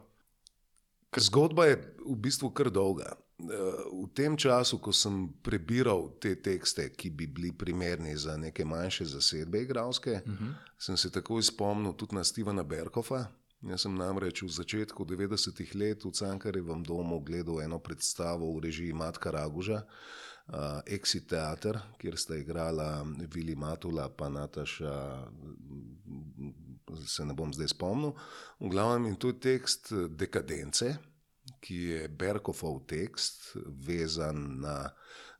Zgodba 1.17 1.65
je 1.65 1.95
v 2.05 2.15
bistvu 2.15 2.49
kar 2.49 2.69
dolga. 2.69 3.15
V 3.37 4.07
tem 4.17 4.37
času, 4.37 4.79
ko 4.81 4.91
sem 4.91 5.27
prebiral 5.45 6.09
te 6.19 6.35
tekste, 6.35 6.89
ki 6.89 7.09
bi 7.09 7.27
bili 7.27 7.51
primerni 7.51 8.15
za 8.17 8.37
neke 8.37 8.65
manjše 8.65 9.05
zasedbe, 9.05 9.61
igralske, 9.61 10.21
uh 10.25 10.31
-huh. 10.31 10.53
sem 10.77 10.97
se 10.97 11.11
takoj 11.11 11.43
spomnil 11.43 11.93
tudi 11.93 12.15
na 12.15 12.23
Stevena 12.23 12.63
Berkofa. 12.63 13.25
Jaz 13.65 13.81
sem 13.81 13.95
namreč 13.97 14.43
v 14.45 14.53
začetku 14.53 15.05
90-ih 15.05 15.73
let 15.75 16.05
v 16.05 16.13
Cankarjevem 16.13 16.83
domu 16.85 17.17
gledal 17.25 17.61
eno 17.65 17.79
predstavo 17.79 18.53
v 18.53 18.69
režiji 18.69 18.93
Matka 18.93 19.33
Raguža, 19.33 19.81
uh, 19.81 20.85
Exit 20.85 21.25
Theater, 21.33 21.79
kjer 21.97 22.17
sta 22.17 22.37
igrala 22.37 23.01
Vili 23.33 23.55
Matula 23.55 24.05
in 24.05 24.33
Nataša, 24.33 24.93
se 27.05 27.25
ne 27.25 27.33
bom 27.33 27.49
zdaj 27.49 27.73
spomnil. 27.73 28.13
V 28.61 28.69
glavnem 28.69 29.09
in 29.09 29.15
to 29.17 29.33
je 29.33 29.39
tekst 29.39 29.93
Dekadence 30.09 30.97
ki 31.59 31.75
je 31.75 32.07
Berkofov 32.07 32.85
tekst, 32.87 33.55
vezan 33.65 34.59
na 34.61 34.91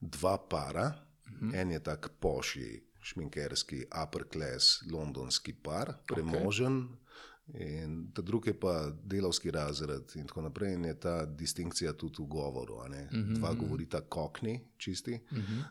dva 0.02 0.38
para. 0.38 0.94
-huh. 1.42 1.56
En 1.56 1.72
je 1.72 1.80
tak 1.80 2.10
poši, 2.20 2.84
šminkerski, 3.02 3.86
upper 4.04 4.24
class, 4.34 4.84
londonski 4.92 5.54
par, 5.54 5.94
premožen, 6.08 6.74
okay. 6.74 7.07
In 7.54 8.12
ta 8.14 8.22
drugi 8.22 8.50
je 8.50 8.60
pa 8.60 8.92
delovski 9.04 9.52
razred, 9.52 10.12
in 10.16 10.28
tako 10.28 10.42
naprej. 10.42 10.74
In 10.74 10.86
je 10.86 11.00
ta 11.00 11.26
distinkcija 11.26 11.94
tudi 11.94 12.24
v 12.24 12.26
govoru. 12.26 12.80
a 12.84 12.88
ne. 12.88 13.08
Dva 13.12 13.54
govorita 13.54 14.02
kokni, 14.02 14.60
čisti, 14.78 15.20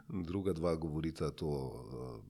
druga 0.09 0.53
dva 0.53 0.75
govorita 0.75 1.31
to 1.31 1.47
uh, 1.47 2.25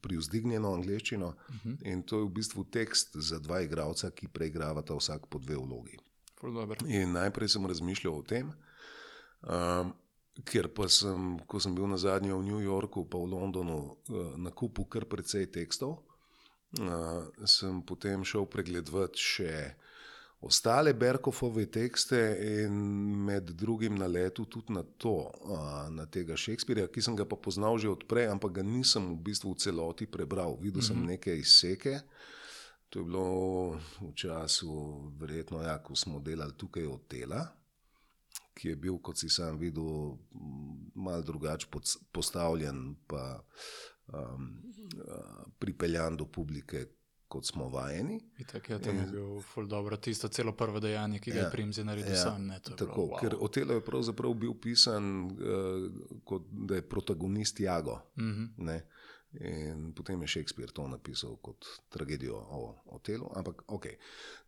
privzdignjeno 0.00 0.74
angliščino. 0.74 1.34
In 1.82 2.02
to 2.02 2.18
je 2.18 2.24
v 2.24 2.32
bistvu 2.32 2.64
tekst 2.64 3.16
za 3.16 3.38
dva 3.38 3.60
igralca, 3.60 4.10
ki 4.10 4.28
preigravata 4.28 4.94
vsak 4.94 5.26
po 5.30 5.38
dve 5.38 5.56
vlogi. 5.56 5.96
In 6.86 7.12
najprej 7.12 7.48
sem 7.48 7.66
razmišljal 7.66 8.18
o 8.18 8.22
tem, 8.22 8.52
um, 9.48 9.94
ker 10.44 10.68
pa 10.68 10.88
sem, 10.92 11.38
ko 11.48 11.60
sem 11.60 11.74
bil 11.74 11.88
na 11.88 11.96
zadnje 11.96 12.34
v 12.34 12.42
New 12.44 12.60
Yorku, 12.60 13.08
pa 13.08 13.16
v 13.16 13.32
Londonu, 13.32 13.96
uh, 13.96 14.36
na 14.36 14.50
kupu 14.50 14.84
kar 14.84 15.08
precej 15.08 15.48
tekstov, 15.48 15.90
uh, 15.90 16.13
sem 17.46 17.82
potem 17.86 18.24
šel 18.26 18.46
pregledovati 18.50 19.20
še 19.20 19.54
ostale 20.44 20.92
Berkofove 20.94 21.64
tekste 21.72 22.18
in 22.40 22.74
med 23.24 23.50
drugim 23.56 23.96
na 23.96 24.06
letu 24.06 24.44
tudi 24.44 24.74
na 24.76 24.82
to, 24.82 25.16
uh, 25.24 25.88
na 25.90 26.06
tega 26.06 26.36
Shakespearja, 26.36 26.90
ki 26.92 27.02
sem 27.02 27.16
ga 27.16 27.24
pa 27.24 27.36
poznal 27.40 27.78
že 27.80 27.88
odprej, 27.88 28.28
ampak 28.28 28.60
ga 28.60 28.64
nisem 28.66 29.14
v 29.14 29.22
bistvu 29.30 29.54
v 29.54 29.60
celoti 29.64 30.06
prebral. 30.06 30.58
Videl 30.60 30.84
sem 30.84 31.00
neke 31.00 31.32
izseke. 31.38 32.02
To 32.92 33.00
je 33.00 33.04
bilo 33.04 33.28
v 34.00 34.12
času, 34.14 34.70
verjetno, 35.18 35.64
ja, 35.64 35.80
ko 35.82 35.96
smo 35.98 36.20
delali 36.22 36.54
tukaj 36.54 36.86
od 36.86 37.08
dela, 37.10 37.40
ki 38.54 38.68
je 38.68 38.76
bil, 38.78 39.00
kot 39.02 39.18
si 39.18 39.26
sam 39.32 39.58
videl, 39.58 40.14
malo 40.94 41.24
drugače 41.26 41.66
postavljen, 42.14 42.94
pa 43.10 43.40
um, 44.12 44.50
uh, 44.98 45.46
pripeljan 45.58 46.16
do 46.16 46.26
publike, 46.26 46.86
kot 47.28 47.46
smo 47.46 47.68
vajeni. 47.68 48.20
Itak 48.38 48.70
je 48.70 48.78
tam 48.82 48.96
je 48.96 49.06
bil 49.06 49.40
ful 49.42 49.66
dobro. 49.66 49.96
Tisto 49.96 50.28
celo 50.28 50.52
prvo 50.52 50.80
dejanje, 50.80 51.18
ki 51.18 51.30
ga 51.30 51.38
je 51.38 51.44
Ja. 51.44 51.50
Primzi 51.50 51.84
naredil 51.84 52.14
Ja, 52.14 52.22
sam. 52.22 52.46
Ne, 52.46 52.54
je 52.54 52.76
Tako, 52.76 52.94
bilo, 52.94 53.06
wow. 53.06 53.20
ker 53.20 53.36
Otelo 53.40 53.74
je 53.74 53.84
pravzaprav 53.84 54.34
bil 54.34 54.54
pisan 54.54 55.24
uh, 55.24 55.88
kot 56.24 56.46
da 56.50 56.74
je 56.74 56.88
protagonist 56.88 57.60
Jago. 57.60 58.00
Mhm. 58.18 58.44
Ne? 58.56 58.84
In 59.40 59.92
potem 59.92 60.20
je 60.22 60.28
Shakespeare 60.28 60.70
to 60.70 60.86
napisal 60.88 61.36
kot 61.42 61.66
tragedijo 61.90 62.36
o 62.38 62.82
Otelu. 62.94 63.26
Ampak 63.34 63.64
ok, 63.66 63.86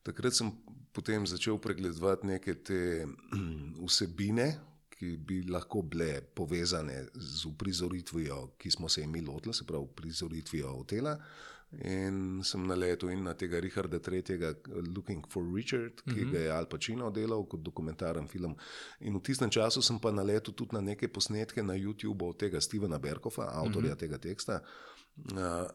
takrat 0.02 0.34
sem 0.34 0.52
potem 0.92 1.26
začel 1.26 1.58
pregledovati 1.58 2.26
neke 2.26 2.54
te 2.54 3.06
vsebine, 3.86 4.60
ki 4.98 5.16
bi 5.16 5.42
lahko 5.42 5.82
bile 5.82 6.20
povezane 6.34 7.06
z 7.14 7.44
uprizoritvijo, 7.46 8.56
ki 8.58 8.70
smo 8.70 8.88
se 8.88 9.00
jim 9.00 9.14
lotili, 9.26 9.54
se 9.54 9.66
pravi 9.66 9.84
uprizoritvijo 9.84 10.72
Otela. 10.80 11.18
In 11.84 12.42
sem 12.44 12.62
naletel 12.66 13.10
in 13.10 13.24
na 13.26 13.34
tega 13.34 13.60
Richarda 13.60 13.98
III., 13.98 14.54
Looking 14.94 15.24
for 15.28 15.42
Richard, 15.54 16.00
ki 16.04 16.10
mm 16.10 16.16
-hmm. 16.16 16.32
ga 16.32 16.38
je 16.38 16.50
Al 16.50 16.66
Pacino 16.66 17.10
delal 17.10 17.46
kot 17.46 17.62
dokumentaren 17.62 18.28
film. 18.28 18.56
In 19.00 19.16
v 19.16 19.22
tistem 19.22 19.50
času 19.50 19.82
sem 19.82 19.98
pa 19.98 20.10
naletel 20.10 20.54
tudi 20.54 20.70
na 20.72 20.80
neke 20.80 21.08
posnetke 21.08 21.62
na 21.62 21.74
YouTubu 21.74 22.28
od 22.28 22.38
tega 22.38 22.60
Stevena 22.60 22.98
Berkofa, 22.98 23.42
avtorja 23.42 23.88
mm 23.88 23.94
-hmm. 23.94 23.98
tega 23.98 24.18
teksta, 24.18 24.60
uh, 25.16 25.66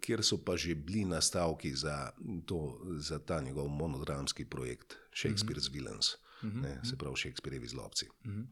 kjer 0.00 0.24
so 0.24 0.38
pa 0.38 0.56
že 0.56 0.74
bili 0.74 1.04
nastavki 1.04 1.74
za, 1.74 2.12
to, 2.46 2.80
za 2.98 3.18
ta 3.18 3.40
njegov 3.40 3.68
monodramski 3.68 4.44
projekt 4.44 4.96
Shakespeare's 5.14 5.68
mm 5.68 5.72
-hmm. 5.72 5.72
Villains, 5.72 6.16
mm 6.42 6.50
-hmm. 6.50 6.62
ne, 6.62 6.80
se 6.84 6.96
pravi 6.96 7.16
Shakespeareovi 7.16 7.68
zlobci. 7.68 8.08
Mm 8.24 8.32
-hmm. 8.32 8.46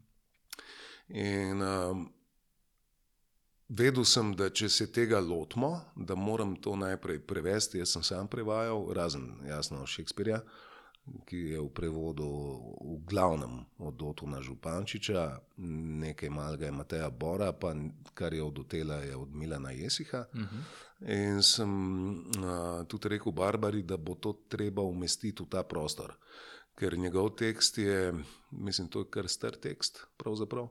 In 1.09 1.63
um, 1.63 2.13
Vedel 3.69 4.05
sem, 4.05 4.35
da 4.37 4.51
če 4.53 4.69
se 4.69 4.87
tega 4.93 5.19
lotimo, 5.25 5.71
da 5.97 6.15
moram 6.15 6.53
to 6.57 6.77
najprej 6.77 7.23
prevesti. 7.27 7.81
Jaz 7.81 7.95
sem 7.97 8.03
sam 8.05 8.29
prevajal, 8.29 8.93
razen 8.93 9.31
jasno 9.49 9.87
Šekspirja, 9.89 10.43
ki 11.25 11.41
je 11.55 11.61
v 11.61 11.71
prevodu 11.73 12.29
v 12.81 12.99
glavnem 13.09 13.63
od 13.79 14.03
Otona 14.03 14.43
Župančiča, 14.45 15.25
nekaj 16.05 16.31
malega 16.31 16.69
je 16.69 16.77
Mateja 16.77 17.09
Bora, 17.11 17.53
pa 17.53 17.73
kar 18.15 18.37
je 18.37 18.43
od 18.45 18.59
Otela 18.67 19.01
je 19.01 19.17
od 19.17 19.35
Milana 19.35 19.73
Jesiha. 19.73 20.27
Uh 20.33 20.41
-huh. 20.41 20.63
In 21.01 21.43
sem 21.43 21.71
uh, 22.11 22.87
tudi 22.89 23.09
rekel 23.09 23.33
Barbari, 23.33 23.83
da 23.83 23.97
bo 23.97 24.15
to 24.15 24.33
treba 24.49 24.83
umestiti 24.83 25.43
v 25.43 25.47
ta 25.49 25.63
prostor. 25.63 26.15
Ker 26.75 26.99
njegov 26.99 27.37
tekst 27.39 27.79
je, 27.79 28.13
mislim, 28.51 28.89
to 28.91 29.05
je 29.05 29.11
kar 29.11 29.29
star 29.29 29.55
tekst, 29.55 30.01
pravzaprav, 30.17 30.69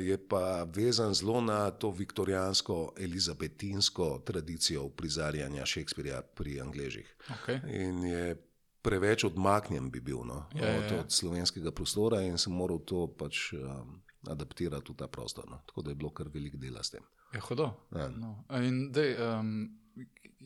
je 0.00 0.18
pa 0.28 0.66
vezan 0.74 1.14
zelo 1.14 1.40
na 1.40 1.70
to 1.70 1.90
viktorijansko, 1.90 2.92
elizabetinsko 3.00 4.22
tradicijo 4.26 4.88
prizarjanja 4.88 5.66
Šekspirja 5.66 6.22
pri 6.22 6.60
Angležih. 6.60 7.16
Okay. 7.28 7.60
In 7.86 8.04
je 8.04 8.36
preveč 8.82 9.24
odmaknjen, 9.24 9.90
bi 9.90 10.00
bil 10.00 10.24
no, 10.26 10.44
Ja, 10.54 10.68
ja, 10.68 10.78
od, 10.78 10.92
ja. 10.92 11.00
od 11.00 11.12
slovenskega 11.12 11.70
prostora, 11.70 12.22
in 12.22 12.38
sem 12.38 12.52
moral 12.52 12.82
to 12.86 13.06
pač 13.18 13.52
um, 13.56 14.02
adaptirati 14.28 14.92
v 14.92 14.96
ta 14.98 15.08
prostor. 15.08 15.46
No. 15.50 15.62
Tako 15.66 15.82
da 15.82 15.90
je 15.90 15.94
bilo 15.94 16.10
kar 16.10 16.28
veliko 16.28 16.58
dela 16.58 16.82
s 16.82 16.90
tem. 16.90 17.04
Je 17.32 17.40
hudo. 17.40 17.70
Ja. 17.94 18.08
No. 18.08 18.44
In 18.58 18.90
dej, 18.92 19.14
um, 19.22 19.78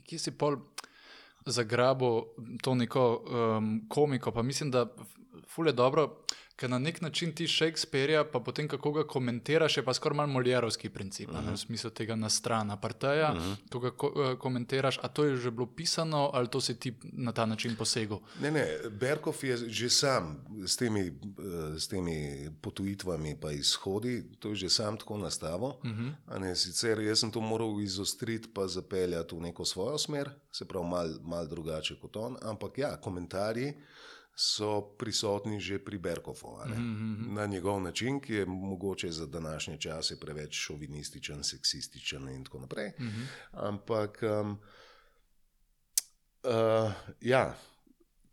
kje 0.07 0.19
si 0.19 0.37
pol 0.39 0.61
zagrabo 1.47 2.25
to 2.63 2.75
neko 2.75 3.25
um, 3.59 3.87
komiko, 3.89 4.31
pa 4.33 4.43
mislim, 4.43 4.71
da 4.71 4.87
fule 5.49 5.73
dobro, 5.73 6.25
ker 6.57 6.71
na 6.71 6.79
nek 6.79 7.01
način 7.01 7.35
ti 7.35 7.49
Shakespearea, 7.49 8.25
pa 8.25 8.41
potem 8.41 8.69
kako 8.69 8.93
ga 8.93 9.05
komentiraš, 9.07 9.77
je 9.77 9.85
pa 9.85 9.95
skoraj 9.95 10.17
malo 10.17 10.33
moljerovski 10.33 10.89
princip, 10.89 11.29
uh 11.31 11.37
-huh. 11.37 11.47
ne, 11.47 11.53
v 11.53 11.57
smislu 11.57 11.91
tega 11.91 12.17
na 12.17 12.31
stran 12.31 12.71
aparteja, 12.71 13.33
uh 13.33 13.39
-huh. 13.39 13.57
ko 13.71 13.79
ga 13.79 13.91
ko, 13.91 14.07
uh, 14.07 14.39
komentiraš, 14.39 14.99
a 15.03 15.09
to 15.09 15.25
je 15.25 15.37
že 15.37 15.51
bilo 15.51 15.67
pisano, 15.67 16.31
ali 16.33 16.49
to 16.49 16.61
si 16.61 16.81
ti 16.81 16.95
na 17.03 17.33
ta 17.33 17.47
način 17.47 17.77
posegel. 17.77 18.19
Ne, 18.41 18.51
ne, 18.51 18.67
Berkov 18.91 19.45
je 19.45 19.57
že 19.57 19.91
sam 19.91 20.45
s 20.67 20.77
temi, 20.77 21.01
eh, 21.01 21.79
s 21.79 21.89
temi 21.89 22.49
potujitvami 22.61 23.31
in 23.31 23.59
izhodi, 23.59 24.25
to 24.39 24.49
je 24.49 24.55
že 24.55 24.69
sam 24.69 24.97
tako 24.97 25.19
nastavil. 25.19 25.69
Uh 25.69 25.75
-huh. 25.85 26.39
ne, 26.41 26.57
sicer 26.57 27.01
jaz 27.01 27.21
sem 27.21 27.31
to 27.31 27.41
moral 27.41 27.81
izostriti, 27.81 28.49
pa 28.55 28.67
zapeljati 28.67 29.37
v 29.37 29.41
neko 29.41 29.65
svojo 29.65 29.99
smer, 29.99 30.31
se 30.53 30.65
pravi, 30.65 30.87
malo 30.87 31.19
mal 31.23 31.47
drugače 31.47 31.95
kot 32.01 32.17
on, 32.17 32.37
ampak 32.43 32.79
ja, 32.79 32.97
komentarji. 32.97 33.75
So 34.39 34.83
prisotni 34.99 35.61
že 35.61 35.79
pri 35.79 35.99
Berkovu, 35.99 36.61
mm 36.67 36.73
-hmm. 36.73 37.33
na 37.33 37.47
njegov 37.47 37.81
način, 37.81 38.21
ki 38.21 38.35
je 38.35 38.47
mogoče 38.47 39.11
za 39.11 39.27
današnje 39.27 39.77
čase 39.81 40.21
preveč 40.21 40.55
šovinističen, 40.55 41.45
seksističen 41.45 42.29
in 42.29 42.45
tako 42.45 42.59
naprej. 42.59 42.93
Mm 42.99 43.07
-hmm. 43.07 43.27
Ampak 43.53 44.23
um, 44.23 44.59
uh, 46.45 46.93
ja, 47.21 47.57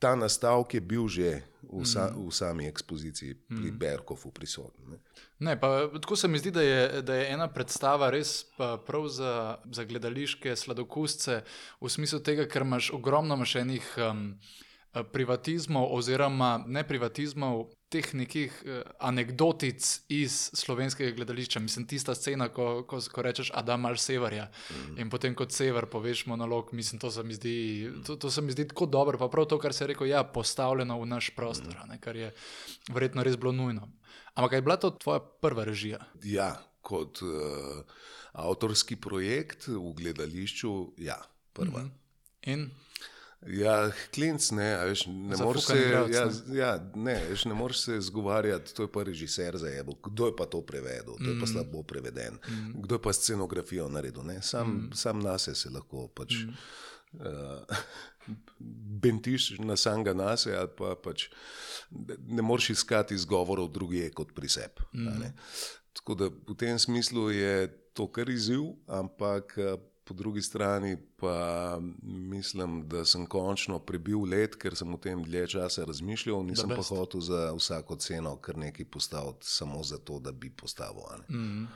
ta 0.03 0.15
nastavek 0.15 0.74
je 0.74 0.81
bil 0.81 1.07
že 1.07 1.41
v, 1.63 1.86
sa, 1.88 2.12
v 2.12 2.27
sami 2.27 2.67
ekspoziciji 2.67 3.48
pri 3.48 3.72
mm. 3.72 3.77
Berkovu 3.79 4.31
prisoten. 4.36 4.83
Ne. 4.91 4.98
Ne, 5.39 5.60
pa, 5.60 5.88
tako 6.01 6.15
se 6.15 6.27
mi 6.27 6.39
zdi, 6.39 6.51
da 6.51 6.62
je, 6.62 7.01
da 7.01 7.15
je 7.15 7.29
ena 7.31 7.48
predstava 7.48 8.10
res 8.12 8.43
prav 8.57 9.07
za, 9.07 9.57
za 9.72 9.83
gledališke 9.83 10.55
sladokusce, 10.55 11.41
v 11.79 11.89
smislu 11.89 12.19
tega, 12.19 12.48
ker 12.51 12.67
imaš 12.67 12.91
ogromno 12.91 13.36
imaš 13.39 13.55
enih 13.55 13.88
um, 14.10 14.39
privatizmov, 15.12 15.88
oziroma 15.89 16.63
ne 16.67 16.83
privatizmov, 16.85 17.71
teh 17.89 18.05
nekih 18.13 18.53
uh, 18.65 18.81
anekdotic 19.01 19.85
iz 20.09 20.50
slovenskega 20.53 21.15
gledališča. 21.15 21.59
Mislim, 21.59 21.88
tista 21.89 22.15
scena, 22.15 22.47
ko, 22.53 22.83
ko, 22.89 23.00
ko 23.01 23.25
rečeš, 23.25 23.51
a 23.53 23.62
da 23.65 23.77
imaš 23.77 24.01
severja 24.01 24.47
mm. 24.50 25.00
in 25.01 25.09
potem 25.09 25.35
kot 25.38 25.53
sever 25.53 25.85
poveš 25.89 26.25
monolog, 26.29 26.69
mislim, 26.73 27.01
to 27.01 27.12
se 27.12 27.23
mi 27.23 27.33
zdi, 27.33 27.55
to, 28.05 28.15
to 28.15 28.31
se 28.31 28.41
mi 28.41 28.53
zdi 28.53 28.67
tako 28.67 28.85
dobro, 28.85 29.17
pa 29.17 29.29
prav 29.29 29.45
to, 29.50 29.59
kar 29.59 29.73
se 29.73 29.83
je 29.83 29.93
rekel, 29.93 30.07
ja, 30.07 30.23
postavljeno 30.23 31.00
v 31.01 31.09
naš 31.09 31.29
prostor, 31.35 31.73
mm. 31.73 31.89
ne, 31.89 32.00
kar 32.01 32.15
je 32.15 32.31
verjetno 32.93 33.23
res 33.23 33.38
bilo 33.38 33.51
nujno. 33.51 33.89
Ampak 34.33 34.53
je 34.53 34.62
bila 34.62 34.77
to 34.77 34.89
tvoja 34.89 35.19
prva 35.19 35.65
režija? 35.65 36.01
Ja, 36.23 36.55
kot 36.81 37.21
uh, 37.21 37.81
avtorski 38.33 38.95
projekt 38.95 39.67
v 39.67 39.93
gledališču, 39.97 40.93
ja, 40.97 41.21
prva. 41.53 41.81
Mm 41.81 41.85
-hmm. 41.85 42.00
In 42.43 42.69
Ja, 43.47 43.91
klinc, 44.13 44.51
ne, 44.55 44.69
a 44.75 44.83
veš, 44.88 45.05
ne 45.07 45.38
moreš 45.38 45.65
se, 45.65 45.75
Zafukani 45.75 45.81
ja, 45.81 46.03
igralec, 46.05 46.41
ja, 46.55 46.71
ne, 46.95 47.15
veš, 47.29 47.45
ne 47.45 47.57
moreš 47.57 47.81
se 47.85 47.97
zgovarjati, 48.01 48.73
to 48.75 48.88
je 48.88 48.91
pa 48.91 49.03
režiser 49.03 49.57
za 49.57 49.71
ebo, 49.71 49.97
kdo 50.03 50.29
je 50.29 50.35
pa 50.38 50.45
to 50.45 50.62
prevedel, 50.62 51.17
to 51.17 51.29
je 51.33 51.39
pa 51.39 51.47
slabo 51.47 51.83
preveden, 51.83 52.39
kdo 52.73 52.95
je 52.95 53.01
pa 53.01 53.13
scenografijo 53.13 53.89
naredil, 53.89 54.23
ne, 54.23 54.41
sam, 54.41 54.89
sam 54.95 55.19
nase 55.19 55.55
se 55.55 55.69
lahko 55.69 56.07
pač 56.07 56.39
uh, 56.43 57.77
bentiš 59.03 59.57
na 59.59 59.75
samega 59.75 60.13
nase 60.13 60.55
ali 60.55 60.69
pa 60.77 60.95
pač 60.95 61.27
ne 62.27 62.41
moreš 62.41 62.69
iskati 62.69 63.15
izgovorov 63.15 63.67
drugje 63.71 64.09
kot 64.12 64.31
pri 64.35 64.50
sebi. 64.50 64.88
ne. 64.93 65.33
Tako 65.93 66.15
da 66.15 66.25
v 66.25 66.55
tem 66.57 66.79
smislu 66.79 67.29
je 67.31 67.67
to 67.93 68.07
kar 68.12 68.29
izziv, 68.29 68.62
ampak 68.88 69.53
eh, 69.57 69.77
po 70.03 70.13
drugi 70.13 70.41
strani 70.41 70.98
pa 71.15 71.79
mislim, 72.03 72.88
da 72.88 73.05
sem 73.05 73.25
končno 73.25 73.79
prebil 73.79 74.25
let, 74.29 74.55
ker 74.55 74.75
sem 74.75 74.93
o 74.93 74.98
tem 74.98 75.24
dlje 75.24 75.48
časa 75.48 75.86
razmišljal, 75.86 76.43
nisem 76.45 76.69
pa 76.69 76.81
hotel 76.83 77.22
za 77.22 77.53
vsako 77.57 77.95
ceno 77.95 78.36
kar 78.36 78.57
nekaj 78.57 78.86
postaviti 78.86 79.48
samo 79.48 79.83
zato, 79.83 80.19
da 80.19 80.31
bi 80.31 80.50
postavil. 80.50 81.03
ne. 81.29 81.67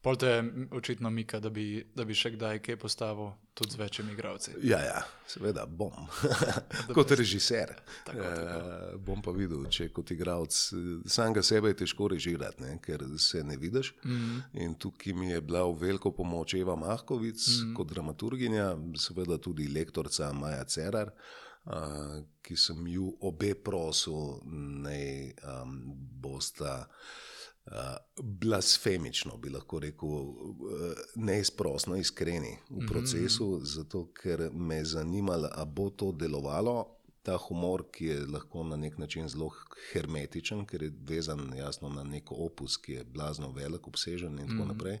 Pol 0.00 0.16
te 0.16 0.26
je 0.26 0.44
očitno 0.70 1.10
mika, 1.10 1.40
da 1.40 1.50
bi, 1.50 1.84
da 1.94 2.06
bi 2.08 2.14
še 2.16 2.30
kdaj 2.32 2.62
kaj 2.64 2.78
postavil 2.80 3.34
tudi 3.54 3.74
z 3.74 3.80
večjimi 3.82 4.14
igravci. 4.16 4.54
Ja, 4.64 4.78
ja, 4.80 5.02
seveda 5.28 5.66
bom. 5.66 5.92
kot 6.96 7.12
režiser. 7.20 7.74
Uh, 8.08 8.96
bom 8.96 9.20
pa 9.20 9.34
videl, 9.36 9.66
če 9.68 9.90
kot 9.92 10.14
igralec 10.16 10.56
samega 11.04 11.44
sebe 11.44 11.74
je 11.74 11.82
težko 11.82 12.08
režirati, 12.14 12.64
ne, 12.64 12.78
ker 12.80 13.04
se 13.20 13.44
ne 13.44 13.60
vidiš. 13.60 13.92
Mm 14.04 14.16
-hmm. 14.16 14.64
In 14.64 14.74
tukaj 14.74 15.12
mi 15.12 15.30
je 15.30 15.40
bila 15.40 15.66
v 15.68 15.78
veliko 15.84 16.16
pomoč 16.16 16.54
Eva 16.54 16.76
Mahkovic 16.76 17.48
mm 17.48 17.52
-hmm. 17.52 17.76
kot 17.76 17.88
dramaturginja, 17.92 18.76
seveda 18.96 19.38
tudi 19.38 19.68
lektorica 19.68 20.32
Maja 20.32 20.64
Cerar. 20.64 21.12
Uh, 21.64 22.24
ki 22.42 22.56
sem 22.56 22.86
ju 22.86 23.16
obe 23.20 23.54
prosil, 23.54 24.40
naj 24.82 25.32
um, 25.44 25.82
bosta 26.22 26.88
uh, 26.88 27.29
blasfemično, 28.22 29.36
bi 29.36 29.50
lahko 29.50 29.78
rekel, 29.78 30.08
uh, 30.08 30.34
neizprostno 31.14 31.96
iskreni 31.96 32.56
v 32.70 32.86
procesu, 32.86 33.46
mm 33.46 33.60
-hmm. 33.60 33.64
zato 33.64 34.06
ker 34.22 34.50
me 34.52 34.76
je 34.76 34.84
zanimalo, 34.84 35.48
ali 35.52 35.70
bo 35.70 35.90
to 35.90 36.12
delovalo. 36.12 36.96
Ta 37.22 37.36
humor, 37.36 37.84
ki 37.92 38.06
je 38.06 38.26
lahko 38.26 38.64
na 38.64 38.76
nek 38.76 38.98
način 38.98 39.28
zelo 39.28 39.50
hermetičen, 39.92 40.66
ker 40.66 40.82
je 40.82 40.92
vezan 41.08 41.52
jasno 41.56 41.88
na 41.88 42.02
neko 42.04 42.34
opus, 42.34 42.76
ki 42.76 42.92
je 42.92 43.04
blazno 43.04 43.52
velik, 43.52 43.86
obsežen 43.86 44.38
in 44.38 44.48
tako 44.48 44.52
mm 44.52 44.60
-hmm. 44.60 44.68
naprej. 44.68 44.98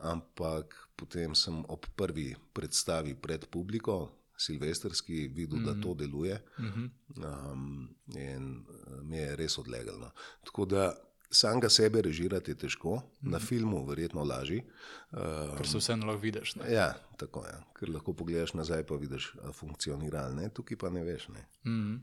Ampak 0.00 0.88
potem 0.96 1.34
sem 1.34 1.64
ob 1.68 1.86
prvi 1.96 2.34
predstavi 2.52 3.14
pred 3.14 3.46
publiko, 3.46 4.12
silvestrski, 4.36 5.28
videl, 5.28 5.58
mm 5.58 5.64
-hmm. 5.64 5.74
da 5.74 5.82
to 5.82 5.94
deluje. 5.94 6.42
Mm 6.58 6.64
-hmm. 6.64 7.52
um, 7.52 7.88
in 8.14 8.64
mi 9.02 9.16
je 9.16 9.36
res 9.36 9.58
odlegalo. 9.58 10.10
Tako 10.44 10.64
da 10.64 10.96
samega 11.30 11.68
sebe 11.68 12.02
režirati 12.02 12.50
je 12.50 12.54
težko, 12.66 12.96
mm 12.96 13.30
na 13.30 13.38
filmu 13.38 13.86
verjetno 13.86 14.24
lažje. 14.24 14.62
Um, 15.12 15.56
ker 15.56 15.66
se 15.68 15.78
vseeno 15.78 16.06
lahko 16.06 16.22
vidiš. 16.22 16.54
Ne? 16.56 16.72
Ja, 16.72 16.92
tako 17.18 17.44
je. 17.46 17.54
Ker 17.78 17.90
lahko 17.90 18.12
pogledaš 18.14 18.54
nazaj, 18.54 18.84
pa 18.86 18.94
vidiš, 18.94 19.32
da 19.42 19.52
funkcionira. 19.52 20.28
Ne? 20.30 20.48
Tukaj 20.48 20.78
pa 20.78 20.90
ne 20.90 21.02
veš. 21.04 21.28
Ne? 21.28 21.46
Mm. 21.64 21.96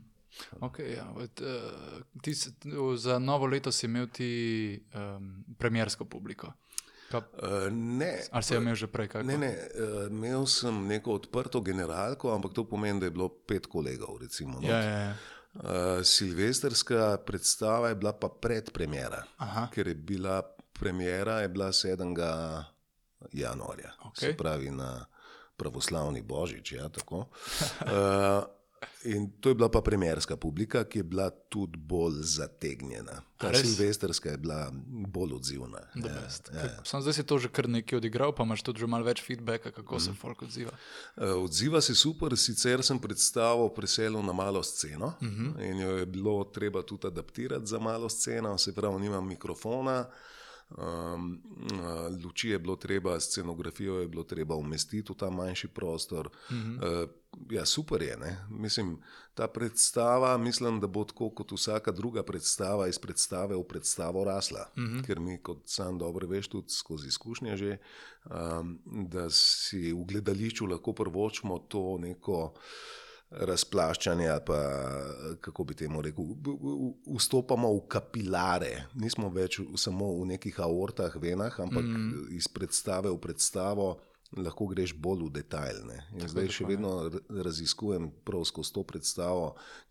Okay, 0.60 0.96
ja. 0.96 1.06
Ved, 1.16 1.40
uh, 1.40 2.02
ti, 2.22 2.34
za 2.96 3.18
novo 3.18 3.46
leto 3.46 3.72
si 3.72 3.86
imel 3.86 4.06
ti 4.12 4.82
um, 4.94 5.44
premjersko 5.58 6.04
publiko. 6.04 6.52
Uh, 7.14 7.72
ne. 7.72 8.18
Ali 8.30 8.42
si 8.42 8.56
imel 8.56 8.74
že 8.74 8.88
prej 8.90 9.08
kaj? 9.12 9.22
Ne, 9.22 9.38
ne. 9.38 9.52
Uh, 9.54 10.10
imel 10.10 10.46
sem 10.50 10.86
neko 10.88 11.14
odprto 11.20 11.60
generalko, 11.62 12.32
ampak 12.34 12.54
to 12.56 12.64
pomeni, 12.66 13.00
da 13.00 13.06
je 13.06 13.14
bilo 13.14 13.28
pet 13.28 13.66
kolegov. 13.70 14.18
Recimo, 14.20 14.58
ja, 14.62 14.80
ja, 14.82 14.98
ja. 14.98 15.14
Uh, 15.54 16.02
silvestrska 16.02 17.16
predstava 17.26 17.88
je 17.88 17.94
bila 17.94 18.12
pa 18.12 18.28
predpremjera, 18.28 19.22
ker 19.70 19.88
je 19.88 19.94
bila 19.94 20.42
premjera 20.72 21.40
je 21.40 21.48
bila 21.48 21.68
7. 21.68 22.64
januarja, 23.32 23.92
okay. 24.04 24.20
se 24.20 24.36
pravi 24.36 24.70
na 24.70 25.06
pravoslavni 25.56 26.22
božič. 26.22 26.72
Ja, 26.72 26.90
uh, 27.10 27.24
In 29.04 29.30
to 29.40 29.48
je 29.48 29.54
bila 29.54 29.68
pa 29.68 29.80
premjerska 29.80 30.36
publika, 30.36 30.84
ki 30.84 30.98
je 30.98 31.02
bila 31.02 31.30
tudi 31.30 31.78
bolj 31.78 32.22
zategnjena. 32.22 33.20
Ta 33.36 33.54
silvestrska 33.54 34.30
je 34.30 34.38
bila 34.38 34.72
bolj 35.08 35.32
odzivna. 35.32 35.78
Ja, 35.94 36.12
ja. 36.54 36.84
Sam 36.84 37.02
zdaj 37.02 37.12
si 37.12 37.24
to 37.26 37.38
že 37.38 37.48
kar 37.48 37.68
nekaj 37.68 37.96
odigral, 37.96 38.32
pa 38.32 38.46
imaš 38.48 38.62
tudi 38.62 38.80
že 38.80 38.86
malo 38.86 39.04
več 39.04 39.20
feedbacka, 39.22 39.70
kako 39.70 39.96
mm. 39.96 40.00
se 40.00 40.10
mhm. 40.10 40.18
folk 40.20 40.42
odziva. 40.42 40.72
Uh, 41.16 41.44
odziva 41.44 41.80
se 41.80 41.94
super, 41.94 42.36
sicer 42.36 42.82
sem 42.82 42.98
predstavo 42.98 43.68
preselil 43.68 44.22
na 44.22 44.32
malo 44.32 44.62
sceno 44.62 45.14
mm 45.20 45.28
-hmm. 45.28 45.70
in 45.70 45.80
jo 45.80 45.96
je 45.96 46.06
bilo 46.06 46.44
treba 46.44 46.82
tudi 46.82 47.06
adaptirati 47.06 47.66
za 47.66 47.78
malo 47.78 48.08
sceno, 48.08 48.58
se 48.58 48.74
pravi, 48.74 49.00
nimam 49.00 49.28
mikrofona. 49.28 50.06
Um, 50.78 51.42
luči 52.24 52.48
je 52.48 52.58
bilo 52.58 52.76
treba, 52.76 53.20
scenografijo 53.20 54.00
je 54.00 54.08
bilo 54.08 54.24
treba 54.24 54.54
umestiti 54.54 55.12
v 55.12 55.16
ta 55.16 55.30
manjši 55.30 55.68
prostor. 55.68 56.30
Mm 56.50 56.54
-hmm. 56.54 57.02
uh, 57.02 57.10
ja, 57.50 57.66
super 57.66 58.02
je. 58.02 58.16
Ne? 58.16 58.46
Mislim, 58.50 58.98
ta 59.34 59.46
predstava, 59.46 60.38
mislim, 60.38 60.80
da 60.80 60.86
bo 60.86 61.04
tako 61.04 61.30
kot 61.30 61.52
vsaka 61.52 61.92
druga 61.92 62.22
predstava 62.22 62.88
iz 62.88 62.98
predstave 62.98 63.56
v 63.56 63.64
predstavo 63.68 64.24
rasla. 64.24 64.70
Mm 64.76 64.82
-hmm. 64.82 65.06
Ker 65.06 65.20
mi, 65.20 65.42
kot 65.42 65.62
sam 65.66 65.98
dobro 65.98 66.26
veš, 66.26 66.48
tudi 66.48 66.70
skozi 66.70 67.08
izkušnje 67.08 67.56
že, 67.56 67.78
um, 68.24 68.78
da 68.86 69.30
si 69.30 69.92
v 69.92 70.04
gledališču 70.04 70.66
lahko 70.66 70.92
prvočimo 70.92 71.58
to 71.58 71.98
neko 71.98 72.54
razplaščanje, 72.58 73.03
ali 73.30 74.40
pa 74.46 74.58
kako 75.40 75.64
bi 75.64 75.74
temu 75.74 76.02
rekel, 76.02 76.24
vstopamo 77.16 77.72
v 77.74 77.86
kapilare, 77.88 78.86
nismo 78.94 79.30
več 79.30 79.60
samo 79.76 80.12
v 80.20 80.26
nekih 80.34 80.60
aortah, 80.60 81.16
venah, 81.20 81.60
ampak 81.60 81.84
mm. 81.84 82.26
iz 82.30 82.48
predstave 82.48 83.10
v 83.10 83.18
predstavo. 83.18 83.94
Lahko 84.34 84.66
greš 84.66 84.96
bolj 84.98 85.28
v 85.28 85.30
detaljne. 85.30 85.96
Zdaj 86.26 86.48
še 86.50 86.64
vedno 86.66 86.90
raziskujem 87.30 88.08
skozi 88.42 88.72
to 88.74 88.82
predstavo, 88.82 89.44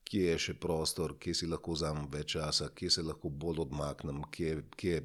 kje 0.04 0.34
je 0.34 0.40
še 0.48 0.56
prostor, 0.60 1.14
kje 1.16 1.34
si 1.38 1.48
lahko 1.48 1.78
vzamem 1.78 2.10
več 2.12 2.34
časa, 2.36 2.68
kje 2.76 2.90
se 2.92 3.06
lahko 3.08 3.32
bolj 3.32 3.62
odmaknem, 3.64 4.20
kje, 4.34 4.58
kje 4.76 4.98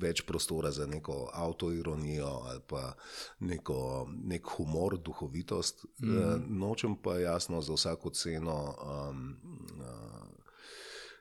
več 0.00 0.22
prostora 0.26 0.70
za 0.70 0.86
neko 0.86 1.30
avtoironijo 1.32 2.26
ali 2.26 2.60
pa 2.66 2.92
neko, 3.40 4.08
nek 4.24 4.46
humor, 4.56 4.98
duhovitost. 4.98 5.84
Mm. 5.98 6.58
Nočem 6.58 6.96
pa 7.02 7.18
jasno 7.18 7.60
za 7.60 7.74
vsako 7.74 8.10
ceno 8.10 8.58
um, 9.10 9.36
uh, 9.80 10.40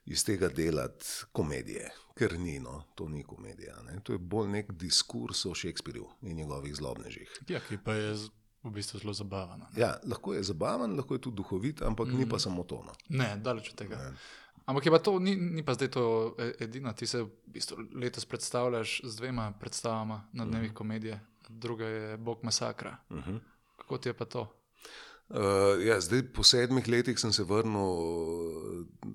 iz 0.06 0.26
tega 0.26 0.50
delati 0.50 1.06
komedije, 1.32 1.92
ker 2.18 2.40
ni, 2.40 2.60
no, 2.60 2.84
to 2.96 3.10
ni 3.10 3.24
komedija. 3.24 3.76
Ne. 3.88 4.00
To 4.04 4.14
je 4.14 4.18
bolj 4.20 4.50
nek 4.50 4.72
diskurs 4.72 5.46
o 5.46 5.56
Shakespearju 5.56 6.08
in 6.22 6.38
njegovih 6.38 6.76
zlobnežih. 6.76 7.40
Ja, 7.48 7.62
ki 7.70 7.78
pa 7.86 7.94
je. 7.94 8.14
V 8.64 8.74
bistvu 8.76 9.00
zelo 9.00 9.14
zabaven. 9.16 9.62
Ja, 9.78 9.94
lahko 10.04 10.34
je 10.34 10.42
zabaven, 10.44 10.98
lahko 10.98 11.16
je 11.16 11.22
tudi 11.22 11.38
duhovit, 11.40 11.82
ampak 11.82 12.08
mm. 12.08 12.18
ni 12.18 12.26
pa 12.26 12.36
mhm. 12.36 12.44
samo 12.44 12.64
to. 12.64 12.82
No. 12.84 12.96
Ne, 13.10 13.38
daleč 13.40 13.70
od 13.70 13.76
tega. 13.80 13.96
Ne. 13.96 14.18
Ampak 14.70 14.86
je 14.86 14.92
pa 14.94 15.02
to, 15.02 15.18
ni, 15.18 15.34
ni 15.34 15.66
pa 15.66 15.74
zdaj 15.74 15.90
to 15.90 16.04
e, 16.38 16.54
edina. 16.62 16.94
Ti 16.94 17.08
se 17.10 17.24
v 17.26 17.30
bistvu 17.50 17.90
letos 17.98 18.26
predstavljaš 18.30 19.02
z 19.02 19.16
dvema 19.18 19.50
predstavama 19.60 20.30
na 20.34 20.46
dnevih 20.46 20.54
uh 20.56 20.62
mhm. 20.62 20.74
-huh. 20.74 20.78
komedije, 20.78 21.20
druga 21.50 21.86
je 21.86 22.18
Bog 22.18 22.40
masakra. 22.44 22.98
Uh 23.10 23.18
mhm. 23.18 23.32
-huh. 23.32 23.40
Kako 23.78 23.98
ti 23.98 24.10
je 24.10 24.14
pa 24.14 24.26
to? 24.26 24.56
Uh, 25.30 25.38
ja, 25.86 26.02
zdaj, 26.02 26.34
po 26.34 26.44
sedmih 26.44 26.88
letih 26.88 27.20
sem 27.20 27.34
se 27.34 27.44
vrnil 27.44 27.90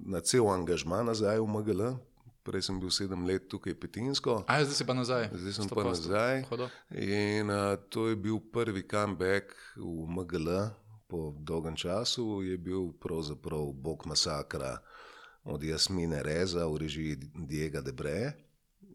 na 0.07 0.21
cel 0.21 0.49
angažma 0.51 1.03
nazaj 1.03 1.41
v 1.41 1.47
MGL. 1.47 1.83
Prej 2.43 2.63
sem 2.63 2.81
bil 2.81 2.91
sedem 2.91 3.25
let 3.25 3.49
tukaj 3.49 3.75
petinsko. 3.75 4.45
A, 4.47 4.65
zdaj 4.65 4.75
si 4.75 4.87
pa 4.87 4.95
nazaj. 4.95 5.31
Zdaj 5.33 5.53
sem 5.53 5.69
pa 5.69 5.85
nazaj. 5.85 6.45
In 6.91 7.51
uh, 7.51 7.79
to 7.89 8.09
je 8.09 8.17
bil 8.17 8.41
prvi 8.53 8.83
comeback 8.83 9.55
v 9.77 10.07
MGL 10.09 10.49
po 11.07 11.35
dolgem 11.39 11.77
času. 11.77 12.43
Je 12.43 12.59
bil 12.59 12.93
pravzaprav 12.93 13.73
Bog 13.73 14.07
masakra 14.07 14.79
od 15.45 15.63
Jasmine 15.63 16.23
Reza 16.23 16.67
v 16.67 16.77
režiji 16.77 17.17
Diega 17.35 17.81
Debreja. 17.81 18.33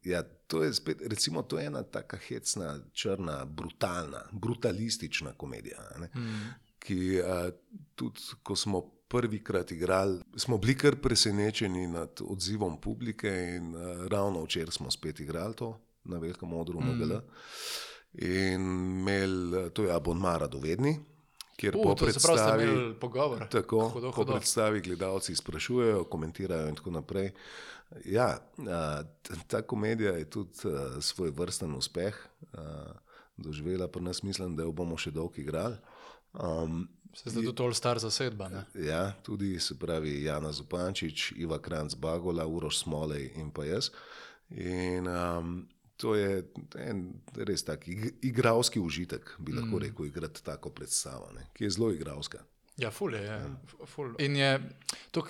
Ja, 0.03 0.23
to 0.23 0.63
je 0.63 0.73
spet, 0.73 1.01
recimo, 1.07 1.41
to 1.43 1.59
je 1.59 1.65
ena 1.65 1.83
tako 1.83 2.17
hecna, 2.27 2.79
črna, 2.93 3.45
brutalna, 3.45 4.23
brutalistična 4.31 5.33
komedija. 5.33 5.77
Mm. 6.15 6.53
Ki 6.79 7.21
a, 7.21 7.51
tudi, 7.95 8.19
ko 8.43 8.55
smo 8.55 8.81
prvikrat 9.09 9.71
igrali, 9.71 10.21
smo 10.37 10.57
bili 10.57 10.77
kar 10.77 10.95
presenečeni 10.95 11.87
nad 11.87 12.21
odzivom 12.21 12.81
publike, 12.81 13.29
in 13.57 13.75
a, 13.75 14.07
ravno 14.07 14.43
včeraj 14.43 14.71
smo 14.71 14.91
spet 14.91 15.19
igrali 15.19 15.55
to 15.55 15.79
na 16.03 16.17
velikem 16.17 16.53
odru 16.53 16.81
mm. 16.81 16.87
MGL. 16.87 17.15
In 18.13 18.61
imeli, 18.61 19.69
to 19.73 19.83
je 19.83 19.95
abonmara 19.95 20.47
dovedni 20.47 20.97
kjer 21.59 21.75
uh, 21.75 21.83
po 21.83 21.95
predstavi, 21.99 22.67
pogovor, 23.01 23.43
tako, 23.51 23.89
hodo, 23.89 24.11
hodo. 24.11 24.15
po 24.15 24.37
predstavi 24.37 24.81
gledalci 24.85 25.35
sprašujejo, 25.35 26.05
komentirajo 26.11 26.71
in 26.71 26.79
tako 26.79 26.95
naprej. 26.95 27.33
Ja, 28.05 28.37
ta 29.47 29.61
komedija 29.61 30.11
je 30.17 30.29
tudi 30.29 30.69
svoj 31.01 31.31
vrsten 31.35 31.73
uspeh 31.75 32.17
doživela, 33.37 33.87
pa 33.87 33.99
nas 33.99 34.23
mislim, 34.23 34.55
da 34.55 34.63
jo 34.63 34.71
bomo 34.71 34.97
še 34.97 35.11
dolgo 35.11 35.41
igrali. 35.41 35.77
Um, 36.33 36.87
Se 37.13 37.29
zdaj 37.29 37.49
tudi 37.55 37.75
star 37.75 37.99
zasedba. 37.99 38.49
Ne? 38.49 38.63
Ja, 38.85 39.13
tudi 39.25 39.59
se 39.59 39.75
pravi 39.79 40.23
Jana 40.23 40.51
Zupančič, 40.51 41.31
Iva 41.37 41.57
Kranc 41.59 41.95
Bagola, 41.95 42.45
Uroš 42.47 42.83
Smolej 42.83 43.31
in 43.35 43.49
pa 43.51 43.65
jaz. 43.65 43.89
In, 44.49 45.07
um, 45.07 45.67
To 45.99 46.13
je 46.15 46.43
en 46.79 47.01
res 47.47 47.65
tak 47.67 47.83
igralski 48.23 48.79
užitek, 48.79 49.33
bi 49.39 49.51
lahko 49.51 49.75
mm. 49.75 49.81
rekel, 49.83 50.05
igrati 50.07 50.43
tako 50.43 50.71
predstavo, 50.71 51.27
ne, 51.35 51.49
ki 51.53 51.65
je 51.65 51.73
zelo 51.75 51.91
igralska. 51.91 52.39
Ja, 52.79 52.91
ful 52.91 53.13
je. 53.13 53.23
Ja. 53.23 53.39
Ful. 53.85 54.13
In 54.19 54.35
je, 54.35 54.59
to, 55.11 55.23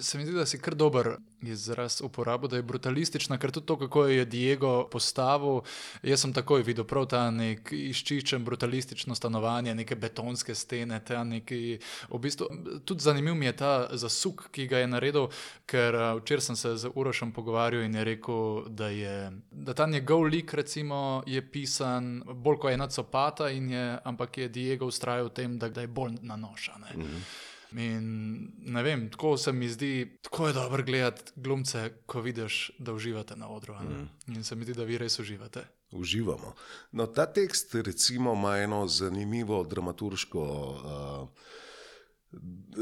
se 0.00 0.18
mi 0.18 0.24
zdi, 0.24 0.34
da 0.36 0.46
si 0.46 0.58
kar 0.60 0.74
dober 0.74 1.16
izraz 1.42 2.00
uporabo, 2.04 2.48
da 2.48 2.56
je 2.56 2.62
brutalistična, 2.62 3.38
ker 3.38 3.50
tudi 3.50 3.66
to, 3.66 3.78
kako 3.78 4.04
je 4.06 4.24
Diego 4.24 4.88
postavil. 4.92 5.60
Jaz 6.02 6.20
sem 6.20 6.32
takoj 6.32 6.62
videl 6.62 6.84
prav 6.84 7.06
ta 7.06 7.30
nek 7.30 7.72
izčičen, 7.72 8.44
brutalistično 8.44 9.14
stanovanje, 9.14 9.74
neke 9.74 9.96
betonske 9.96 10.54
stene. 10.54 11.00
Neki, 11.24 11.78
v 12.10 12.18
bistvu, 12.18 12.46
tudi 12.84 13.02
zanimiv 13.02 13.34
mi 13.34 13.46
je 13.46 13.56
ta 13.56 13.88
zasuk, 13.92 14.48
ki 14.50 14.66
ga 14.66 14.78
je 14.78 14.90
naredil, 14.90 15.30
ker 15.66 15.96
včeraj 16.20 16.50
sem 16.50 16.56
se 16.56 16.76
z 16.76 16.92
Urošem 16.94 17.32
pogovarjal 17.32 17.84
in 17.84 17.94
je 17.94 18.04
rekel, 18.04 18.68
da, 18.68 18.88
je, 18.88 19.30
da 19.50 19.74
ta 19.74 19.86
njegov 19.86 20.26
lik 20.28 20.54
recimo, 20.54 21.22
je 21.26 21.42
pisan 21.50 22.22
bolj 22.26 22.58
kot 22.60 22.72
ena 22.72 22.88
copata, 22.88 23.48
je, 23.48 23.98
ampak 24.04 24.38
je 24.38 24.48
Diego 24.48 24.86
ustrajal 24.86 25.30
v 25.30 25.34
tem, 25.34 25.58
da, 25.58 25.68
da 25.68 25.80
je 25.80 25.88
bolj 25.88 26.18
nanošan. 26.22 26.89
Mm 26.96 27.02
-hmm. 27.02 27.48
In 27.72 28.50
ne 28.58 28.82
vem, 28.82 29.10
tako 29.10 29.36
se 29.36 29.52
mi 29.52 29.68
zdi, 29.68 30.18
tako 30.22 30.46
je 30.46 30.52
dobro 30.52 30.82
gledati 30.82 31.32
glumce, 31.36 31.92
ko 32.06 32.20
vidiš, 32.20 32.70
da 32.78 32.92
uživate 32.92 33.36
na 33.36 33.48
odru. 33.48 33.74
Mm. 33.74 34.08
In 34.34 34.44
se 34.44 34.54
mi 34.54 34.64
zdi, 34.64 34.74
da 34.74 34.84
vi 34.84 34.98
res 34.98 35.18
uživate. 35.18 35.64
Uživamo. 35.90 36.54
No, 36.92 37.06
ta 37.06 37.26
tekst, 37.26 37.74
recimo, 37.74 38.32
ima 38.32 38.58
eno 38.58 38.86
zanimivo 38.86 39.64
dramaturško. 39.64 40.42
Uh, 40.42 41.28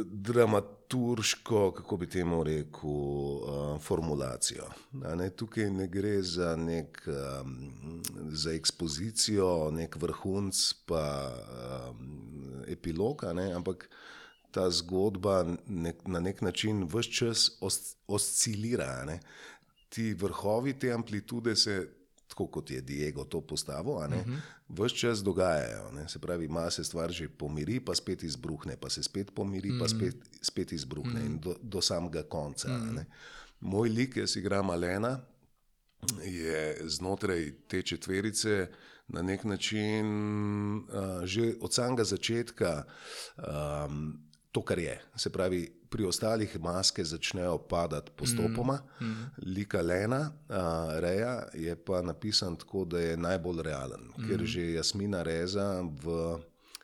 Dramaturško, 0.05 1.73
kako 1.73 1.97
bi 1.97 2.09
temu 2.09 2.43
rekel, 2.45 2.91
uh, 2.91 3.81
formulacijo. 3.81 4.69
Ne, 4.93 5.31
tukaj 5.31 5.71
ne 5.71 5.87
gre 5.89 6.23
za 6.23 6.57
nek 6.57 7.01
um, 7.09 8.03
za 8.31 8.53
ekspozicijo, 8.53 9.71
nek 9.71 9.97
vrhunc, 9.97 10.61
pa 10.87 11.05
um, 11.91 12.65
epilog, 12.69 13.25
ne, 13.35 13.53
ampak 13.53 13.89
ta 14.51 14.71
zgodba 14.71 15.45
nek, 15.67 16.07
na 16.07 16.21
nek 16.21 16.43
način 16.43 16.85
vse 16.89 17.13
čas 17.13 17.51
os, 17.61 17.97
oscilira. 18.07 19.05
Ne? 19.05 19.21
Ti 19.89 20.15
vrhovi 20.15 20.79
te 20.79 20.93
amplitude 20.93 21.57
se, 21.57 21.89
tako 22.29 22.47
kot 22.47 22.71
je 22.71 22.81
Diego 22.81 23.25
to 23.25 23.41
postavil, 23.41 23.93
uh 23.93 24.03
-huh. 24.03 24.41
vse 24.69 24.97
čas 24.97 25.23
dogajajo. 25.25 25.91
Ne? 25.93 26.09
Se 26.09 26.19
pravi, 26.19 26.45
ima 26.45 26.71
se 26.71 26.85
stvar 26.85 27.13
že 27.13 27.29
pomiri, 27.29 27.81
pa 27.81 27.95
spet 27.95 28.23
izbruhne, 28.23 28.77
pa 28.77 28.91
se 28.91 29.03
spet 29.03 29.31
pomiri, 29.35 29.71
uh 29.71 29.77
-huh. 29.77 29.81
pa 29.81 29.89
spet, 29.89 30.17
spet 30.43 30.73
izbruhne 30.73 31.21
uh 31.21 31.27
-huh. 31.27 31.27
in 31.27 31.39
do, 31.39 31.57
do 31.63 31.81
samega 31.81 32.23
konca. 32.23 32.69
Uh 32.69 32.75
-huh. 32.75 33.05
Moj 33.61 33.89
lik, 33.89 34.17
jaz 34.17 34.37
igram 34.37 34.71
Alena, 34.71 35.21
je 36.25 36.81
znotraj 36.85 37.53
te 37.69 37.83
četverice. 37.83 38.69
Na 39.09 39.23
nek 39.23 39.45
način, 39.45 40.07
uh, 40.77 41.25
že 41.25 41.55
od 41.61 41.75
samega 41.75 42.05
začetka, 42.05 42.85
um, 43.37 44.21
to, 44.53 44.63
kar 44.63 44.79
je. 44.79 45.01
Se 45.17 45.31
pravi, 45.31 45.78
pri 45.91 46.05
ostalih 46.05 46.61
maske 46.61 47.05
začnejo 47.05 47.59
padati 47.59 48.13
postopoma, 48.17 48.81
mm. 49.01 49.07
Mm. 49.07 49.31
lika 49.57 49.81
Lena, 49.83 50.33
uh, 50.49 50.57
Reja 51.01 51.43
je 51.55 51.77
pa 51.77 52.03
napisan 52.03 52.57
tako, 52.57 52.85
da 52.85 53.01
je 53.01 53.17
najbolj 53.17 53.63
realen, 53.63 54.11
mm. 54.17 54.29
ker 54.29 54.45
že 54.45 54.73
Jasmina 54.73 55.23
Reza 55.23 55.81
v 55.83 56.39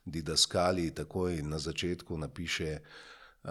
Didaskali 0.04 0.90
takoj 0.90 1.42
na 1.42 1.58
začetku 1.58 2.18
napiše. 2.18 2.78
Uh, 3.44 3.50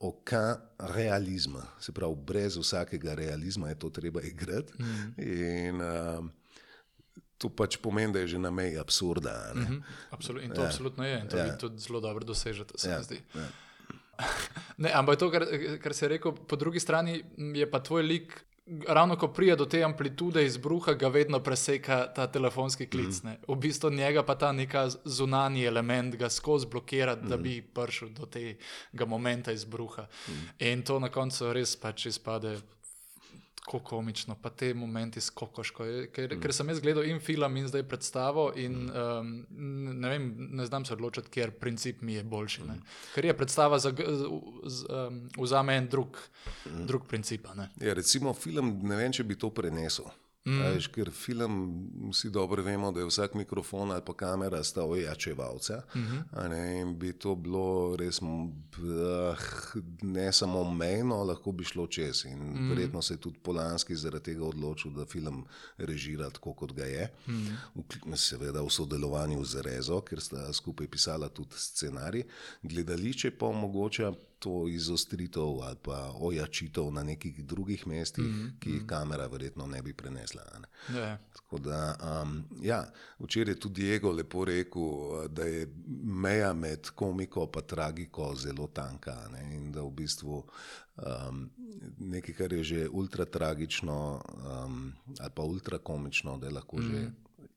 Oka 0.00 0.56
realizma, 0.78 1.60
se 1.80 1.92
pravi, 1.92 2.16
brez 2.16 2.56
vsakega 2.56 3.14
realizma 3.14 3.68
je 3.68 3.78
to 3.78 3.90
treba 3.90 4.22
igrati. 4.22 4.72
Mm. 4.78 5.14
In, 5.18 5.80
uh, 5.80 6.24
to 7.40 7.48
pač 7.48 7.76
pomeni, 7.80 8.12
da 8.12 8.20
je 8.24 8.36
že 8.36 8.38
na 8.38 8.50
meji 8.50 8.78
absurda. 8.78 9.52
Mm 9.54 9.64
-hmm. 9.64 9.82
Absolut, 10.10 10.42
in 10.42 10.50
to 10.50 10.60
ja. 10.60 10.66
absolutno 10.66 11.04
je, 11.04 11.20
in 11.20 11.28
to 11.28 11.36
ja. 11.36 11.44
vi 11.44 11.58
tudi 11.58 11.78
zelo 11.78 12.00
dobro 12.00 12.24
dosežete, 12.24 12.78
se 12.78 12.90
ja. 12.90 12.98
mi 12.98 13.04
zdi. 13.04 13.20
Ja. 13.34 13.48
Ne, 14.76 14.92
ampak 14.94 15.18
to, 15.18 15.30
kar, 15.30 15.46
kar 15.82 15.94
si 15.94 16.08
rekel, 16.08 16.32
po 16.32 16.56
drugi 16.56 16.80
strani 16.80 17.22
je 17.36 17.70
pa 17.70 17.82
tvoj 17.82 18.02
lik. 18.02 18.40
Ravno 18.86 19.16
ko 19.18 19.32
pride 19.34 19.56
do 19.58 19.64
te 19.66 19.80
amplitude 19.82 20.44
izbruha, 20.46 20.92
ga 20.94 21.08
vedno 21.10 21.40
preseka 21.42 22.04
ta 22.14 22.28
telefonski 22.30 22.86
klic. 22.86 23.22
Mm. 23.24 23.40
V 23.48 23.56
bistvu 23.58 23.90
njega 23.90 24.22
pa 24.22 24.36
ta 24.38 24.52
neka 24.52 24.84
zunanji 25.04 25.64
element 25.66 26.14
ga 26.16 26.28
skozi 26.30 26.68
blokira, 26.70 27.16
mm. 27.16 27.28
da 27.28 27.34
mhm. 27.34 27.42
bi 27.42 27.62
prišel 27.62 28.12
do 28.14 28.26
tega 28.30 29.06
momenta 29.06 29.52
izbruha. 29.52 30.06
Mm. 30.28 30.46
In 30.58 30.82
to 30.82 31.00
na 31.02 31.08
koncu 31.10 31.52
res 31.52 31.74
pač 31.76 32.06
izpade 32.06 32.60
tako 33.70 33.84
komično, 33.84 34.34
pa 34.42 34.50
te 34.50 34.74
momenti 34.74 35.20
s 35.20 35.30
kokoško. 35.30 35.84
Ker, 36.12 36.34
mm. 36.34 36.40
ker 36.42 36.52
sem 36.52 36.68
jaz 36.68 36.80
gledal 36.82 37.06
in 37.06 37.20
film, 37.20 37.56
in 37.56 37.68
zdaj 37.68 37.84
predstavo, 37.88 38.50
in 38.56 38.90
um, 38.90 39.30
ne, 40.00 40.08
vem, 40.08 40.26
ne 40.50 40.66
znam 40.66 40.84
se 40.84 40.94
odločiti, 40.94 41.30
ker 41.30 41.50
princip 41.50 42.02
mi 42.02 42.14
je 42.14 42.24
boljši. 42.24 42.62
Mm. 42.62 42.80
Ker 43.14 43.24
je 43.24 43.36
predstava 43.36 43.78
za, 43.78 43.92
um, 43.94 45.20
vzame 45.38 45.76
en 45.76 45.86
drug, 45.88 46.18
mm. 46.66 46.86
drug 46.86 47.06
princip. 47.06 47.46
Ja, 47.80 47.94
recimo 47.94 48.34
film, 48.34 48.80
ne 48.82 48.96
vem, 48.96 49.12
če 49.12 49.24
bi 49.24 49.38
to 49.38 49.52
prenesel. 49.54 50.10
Mm. 50.44 50.60
Veš, 50.62 50.86
ker 50.88 51.10
film, 51.12 51.56
vsi 52.10 52.30
dobro 52.32 52.62
vemo, 52.64 52.88
da 52.92 53.00
je 53.00 53.06
vsak 53.06 53.34
mikrofon 53.34 53.90
ali 53.92 54.02
pa 54.06 54.14
kamera 54.16 54.62
sta 54.64 54.84
ojačevalca. 54.84 55.82
Mm 55.94 56.00
-hmm. 56.00 56.80
In 56.80 56.98
bi 56.98 57.12
to 57.12 57.34
bilo 57.34 57.96
res 57.96 58.20
ne 60.02 60.32
samo 60.32 60.70
mejno, 60.70 61.24
lahko 61.24 61.52
bi 61.52 61.64
šlo 61.64 61.86
čez. 61.86 62.24
In 62.24 62.38
mm 62.38 62.54
-hmm. 62.54 62.68
verjetno 62.68 63.02
se 63.02 63.14
je 63.14 63.18
tudi 63.18 63.38
Polanski 63.38 63.96
zaradi 63.96 64.24
tega 64.24 64.44
odločil, 64.44 64.90
da 64.90 65.04
film 65.04 65.44
režira 65.76 66.30
tako, 66.30 66.54
kot 66.54 66.72
ga 66.72 66.84
je. 66.84 67.12
Mm 67.28 67.32
-hmm. 67.76 68.16
Seveda 68.16 68.62
v 68.62 68.70
sodelovanju 68.70 69.44
z 69.44 69.62
Rezo, 69.62 70.00
ker 70.00 70.20
sta 70.20 70.52
skupaj 70.52 70.86
pisala 70.86 71.28
tudi 71.28 71.54
scenarij. 71.56 72.24
Gledališče 72.62 73.30
pa 73.30 73.46
omogoča 73.46 74.12
to 74.40 74.68
izostritev 74.68 75.60
ali 75.62 75.76
pa 75.82 76.12
ojačitev 76.20 76.90
na 76.92 77.02
nekih 77.02 77.44
drugih 77.44 77.86
mestih, 77.86 78.24
mm 78.24 78.30
-hmm. 78.30 78.58
ki 78.60 78.70
jih 78.70 78.86
kamera 78.86 79.26
verjetno 79.26 79.66
ne 79.66 79.82
bi 79.82 79.92
prenesla. 79.92 80.42
Ne? 80.60 81.00
Ja. 81.00 81.18
Da, 81.58 81.96
um, 82.22 82.44
ja, 82.62 82.92
včeraj 83.18 83.52
je 83.52 83.60
tudi 83.60 83.82
Diego 83.82 84.12
lepo 84.12 84.44
rekel, 84.44 84.82
da 85.28 85.44
je 85.44 85.68
meja 86.02 86.52
med 86.52 86.90
komiko 86.90 87.48
in 87.56 87.66
tragiko 87.66 88.34
zelo 88.34 88.66
tanka 88.66 89.28
ne? 89.32 89.54
in 89.54 89.72
da 89.72 89.82
v 89.82 89.90
bistvu 89.90 90.44
um, 90.96 91.50
nekaj, 91.98 92.34
kar 92.34 92.52
je 92.52 92.64
že 92.64 92.88
ultra 92.88 93.24
tragično 93.24 94.22
um, 94.64 94.92
ali 95.20 95.30
pa 95.34 95.42
ultra 95.42 95.78
komično, 95.78 96.38
da 96.38 96.46
je 96.46 96.52
lahko 96.52 96.76
mm 96.76 96.82
-hmm. 96.82 96.90
že. 96.90 97.10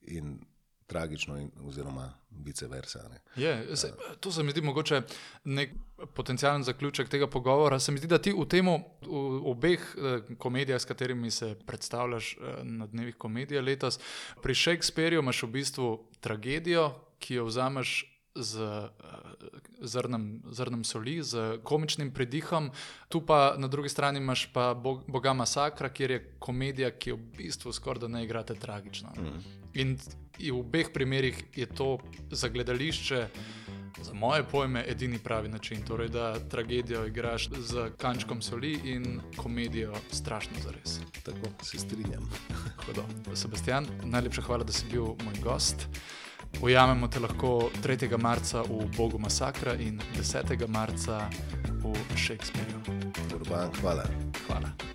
In 0.06 0.40
tragično, 0.88 1.38
in, 1.38 1.52
oziroma 1.68 2.14
vice 2.46 2.68
versa. 2.68 3.00
Je, 3.36 3.78
se, 3.78 3.94
to 4.20 4.32
se 4.32 4.44
mi 4.44 4.52
zdi 4.52 4.62
mogoče 4.62 5.02
nek 5.44 5.74
potencijalen 6.14 6.64
zaključek 6.64 7.10
tega 7.10 7.28
pogovora. 7.28 7.80
Se 7.80 7.92
mi 7.92 7.98
zdi, 7.98 8.08
da 8.08 8.18
ti 8.18 8.34
v 8.34 8.46
tem, 8.50 8.68
v 8.68 9.42
obeh 9.52 9.80
eh, 9.80 10.36
komedijah, 10.38 10.82
s 10.82 10.86
katerimi 10.86 11.32
se 11.32 11.56
predstavljaš 11.66 12.34
eh, 12.34 12.64
na 12.64 12.88
dnevih 12.88 13.16
komedije 13.16 13.62
letos, 13.62 14.00
pri 14.42 14.56
Shakespeareu 14.56 15.22
imaš 15.22 15.44
v 15.44 15.52
bistvu 15.60 15.92
tragedijo, 16.20 16.92
ki 17.20 17.42
jo 17.42 17.46
vzameš. 17.46 18.10
Z 18.36 18.90
zrnem, 19.82 20.42
zrnem 20.50 20.84
soli, 20.84 21.20
z 21.22 21.60
komičnim 21.64 22.10
pridihom, 22.10 22.72
tu 23.10 23.22
pa 23.22 23.54
na 23.58 23.68
drugi 23.68 23.90
strani 23.90 24.18
imaš 24.18 24.48
pa 24.54 24.74
Boga 24.74 25.34
Masakra, 25.34 25.90
kjer 25.94 26.12
je 26.12 26.24
komedija, 26.40 26.90
ki 26.98 27.14
v 27.14 27.20
bistvu 27.38 27.74
skoraj 27.74 28.02
da 28.02 28.08
ne 28.08 28.24
igrate 28.26 28.56
tragično. 28.56 29.14
Mm. 29.18 29.63
In 29.74 29.98
v 30.40 30.52
obeh 30.52 30.90
primerih 30.94 31.38
je 31.56 31.66
to 31.66 31.98
za 32.32 32.50
gledališče, 32.50 33.28
za 34.04 34.14
moje 34.14 34.44
pojme, 34.44 34.84
edini 34.88 35.20
pravi 35.20 35.50
način. 35.50 35.82
Torej, 35.86 36.10
da 36.10 36.40
tragedijo 36.40 37.06
igraš 37.06 37.50
z 37.50 37.90
kančkom 37.98 38.42
soli 38.42 38.80
in 38.84 39.22
komedijo 39.38 39.94
strašno 40.12 40.54
za 40.64 40.72
res. 40.72 41.00
Tako 41.24 41.64
se 41.64 41.80
strinjam. 41.80 42.30
Hodo. 42.86 43.06
Sebastian, 43.36 43.88
najlepša 44.04 44.42
hvala, 44.42 44.64
da 44.64 44.74
si 44.74 44.86
bil 44.92 45.04
moj 45.04 45.40
gost. 45.44 45.88
Ujamemo 46.62 47.08
te 47.08 47.20
lahko 47.20 47.70
3. 47.84 48.18
marca 48.18 48.62
v 48.62 48.86
Bogu 48.98 49.20
Masakra 49.20 49.74
in 49.74 50.02
10. 50.18 50.68
marca 50.68 51.30
v 51.84 51.94
Shakespeareu. 52.18 52.82
Urban, 53.36 53.72
hvala. 53.82 54.06
Hvala. 54.48 54.93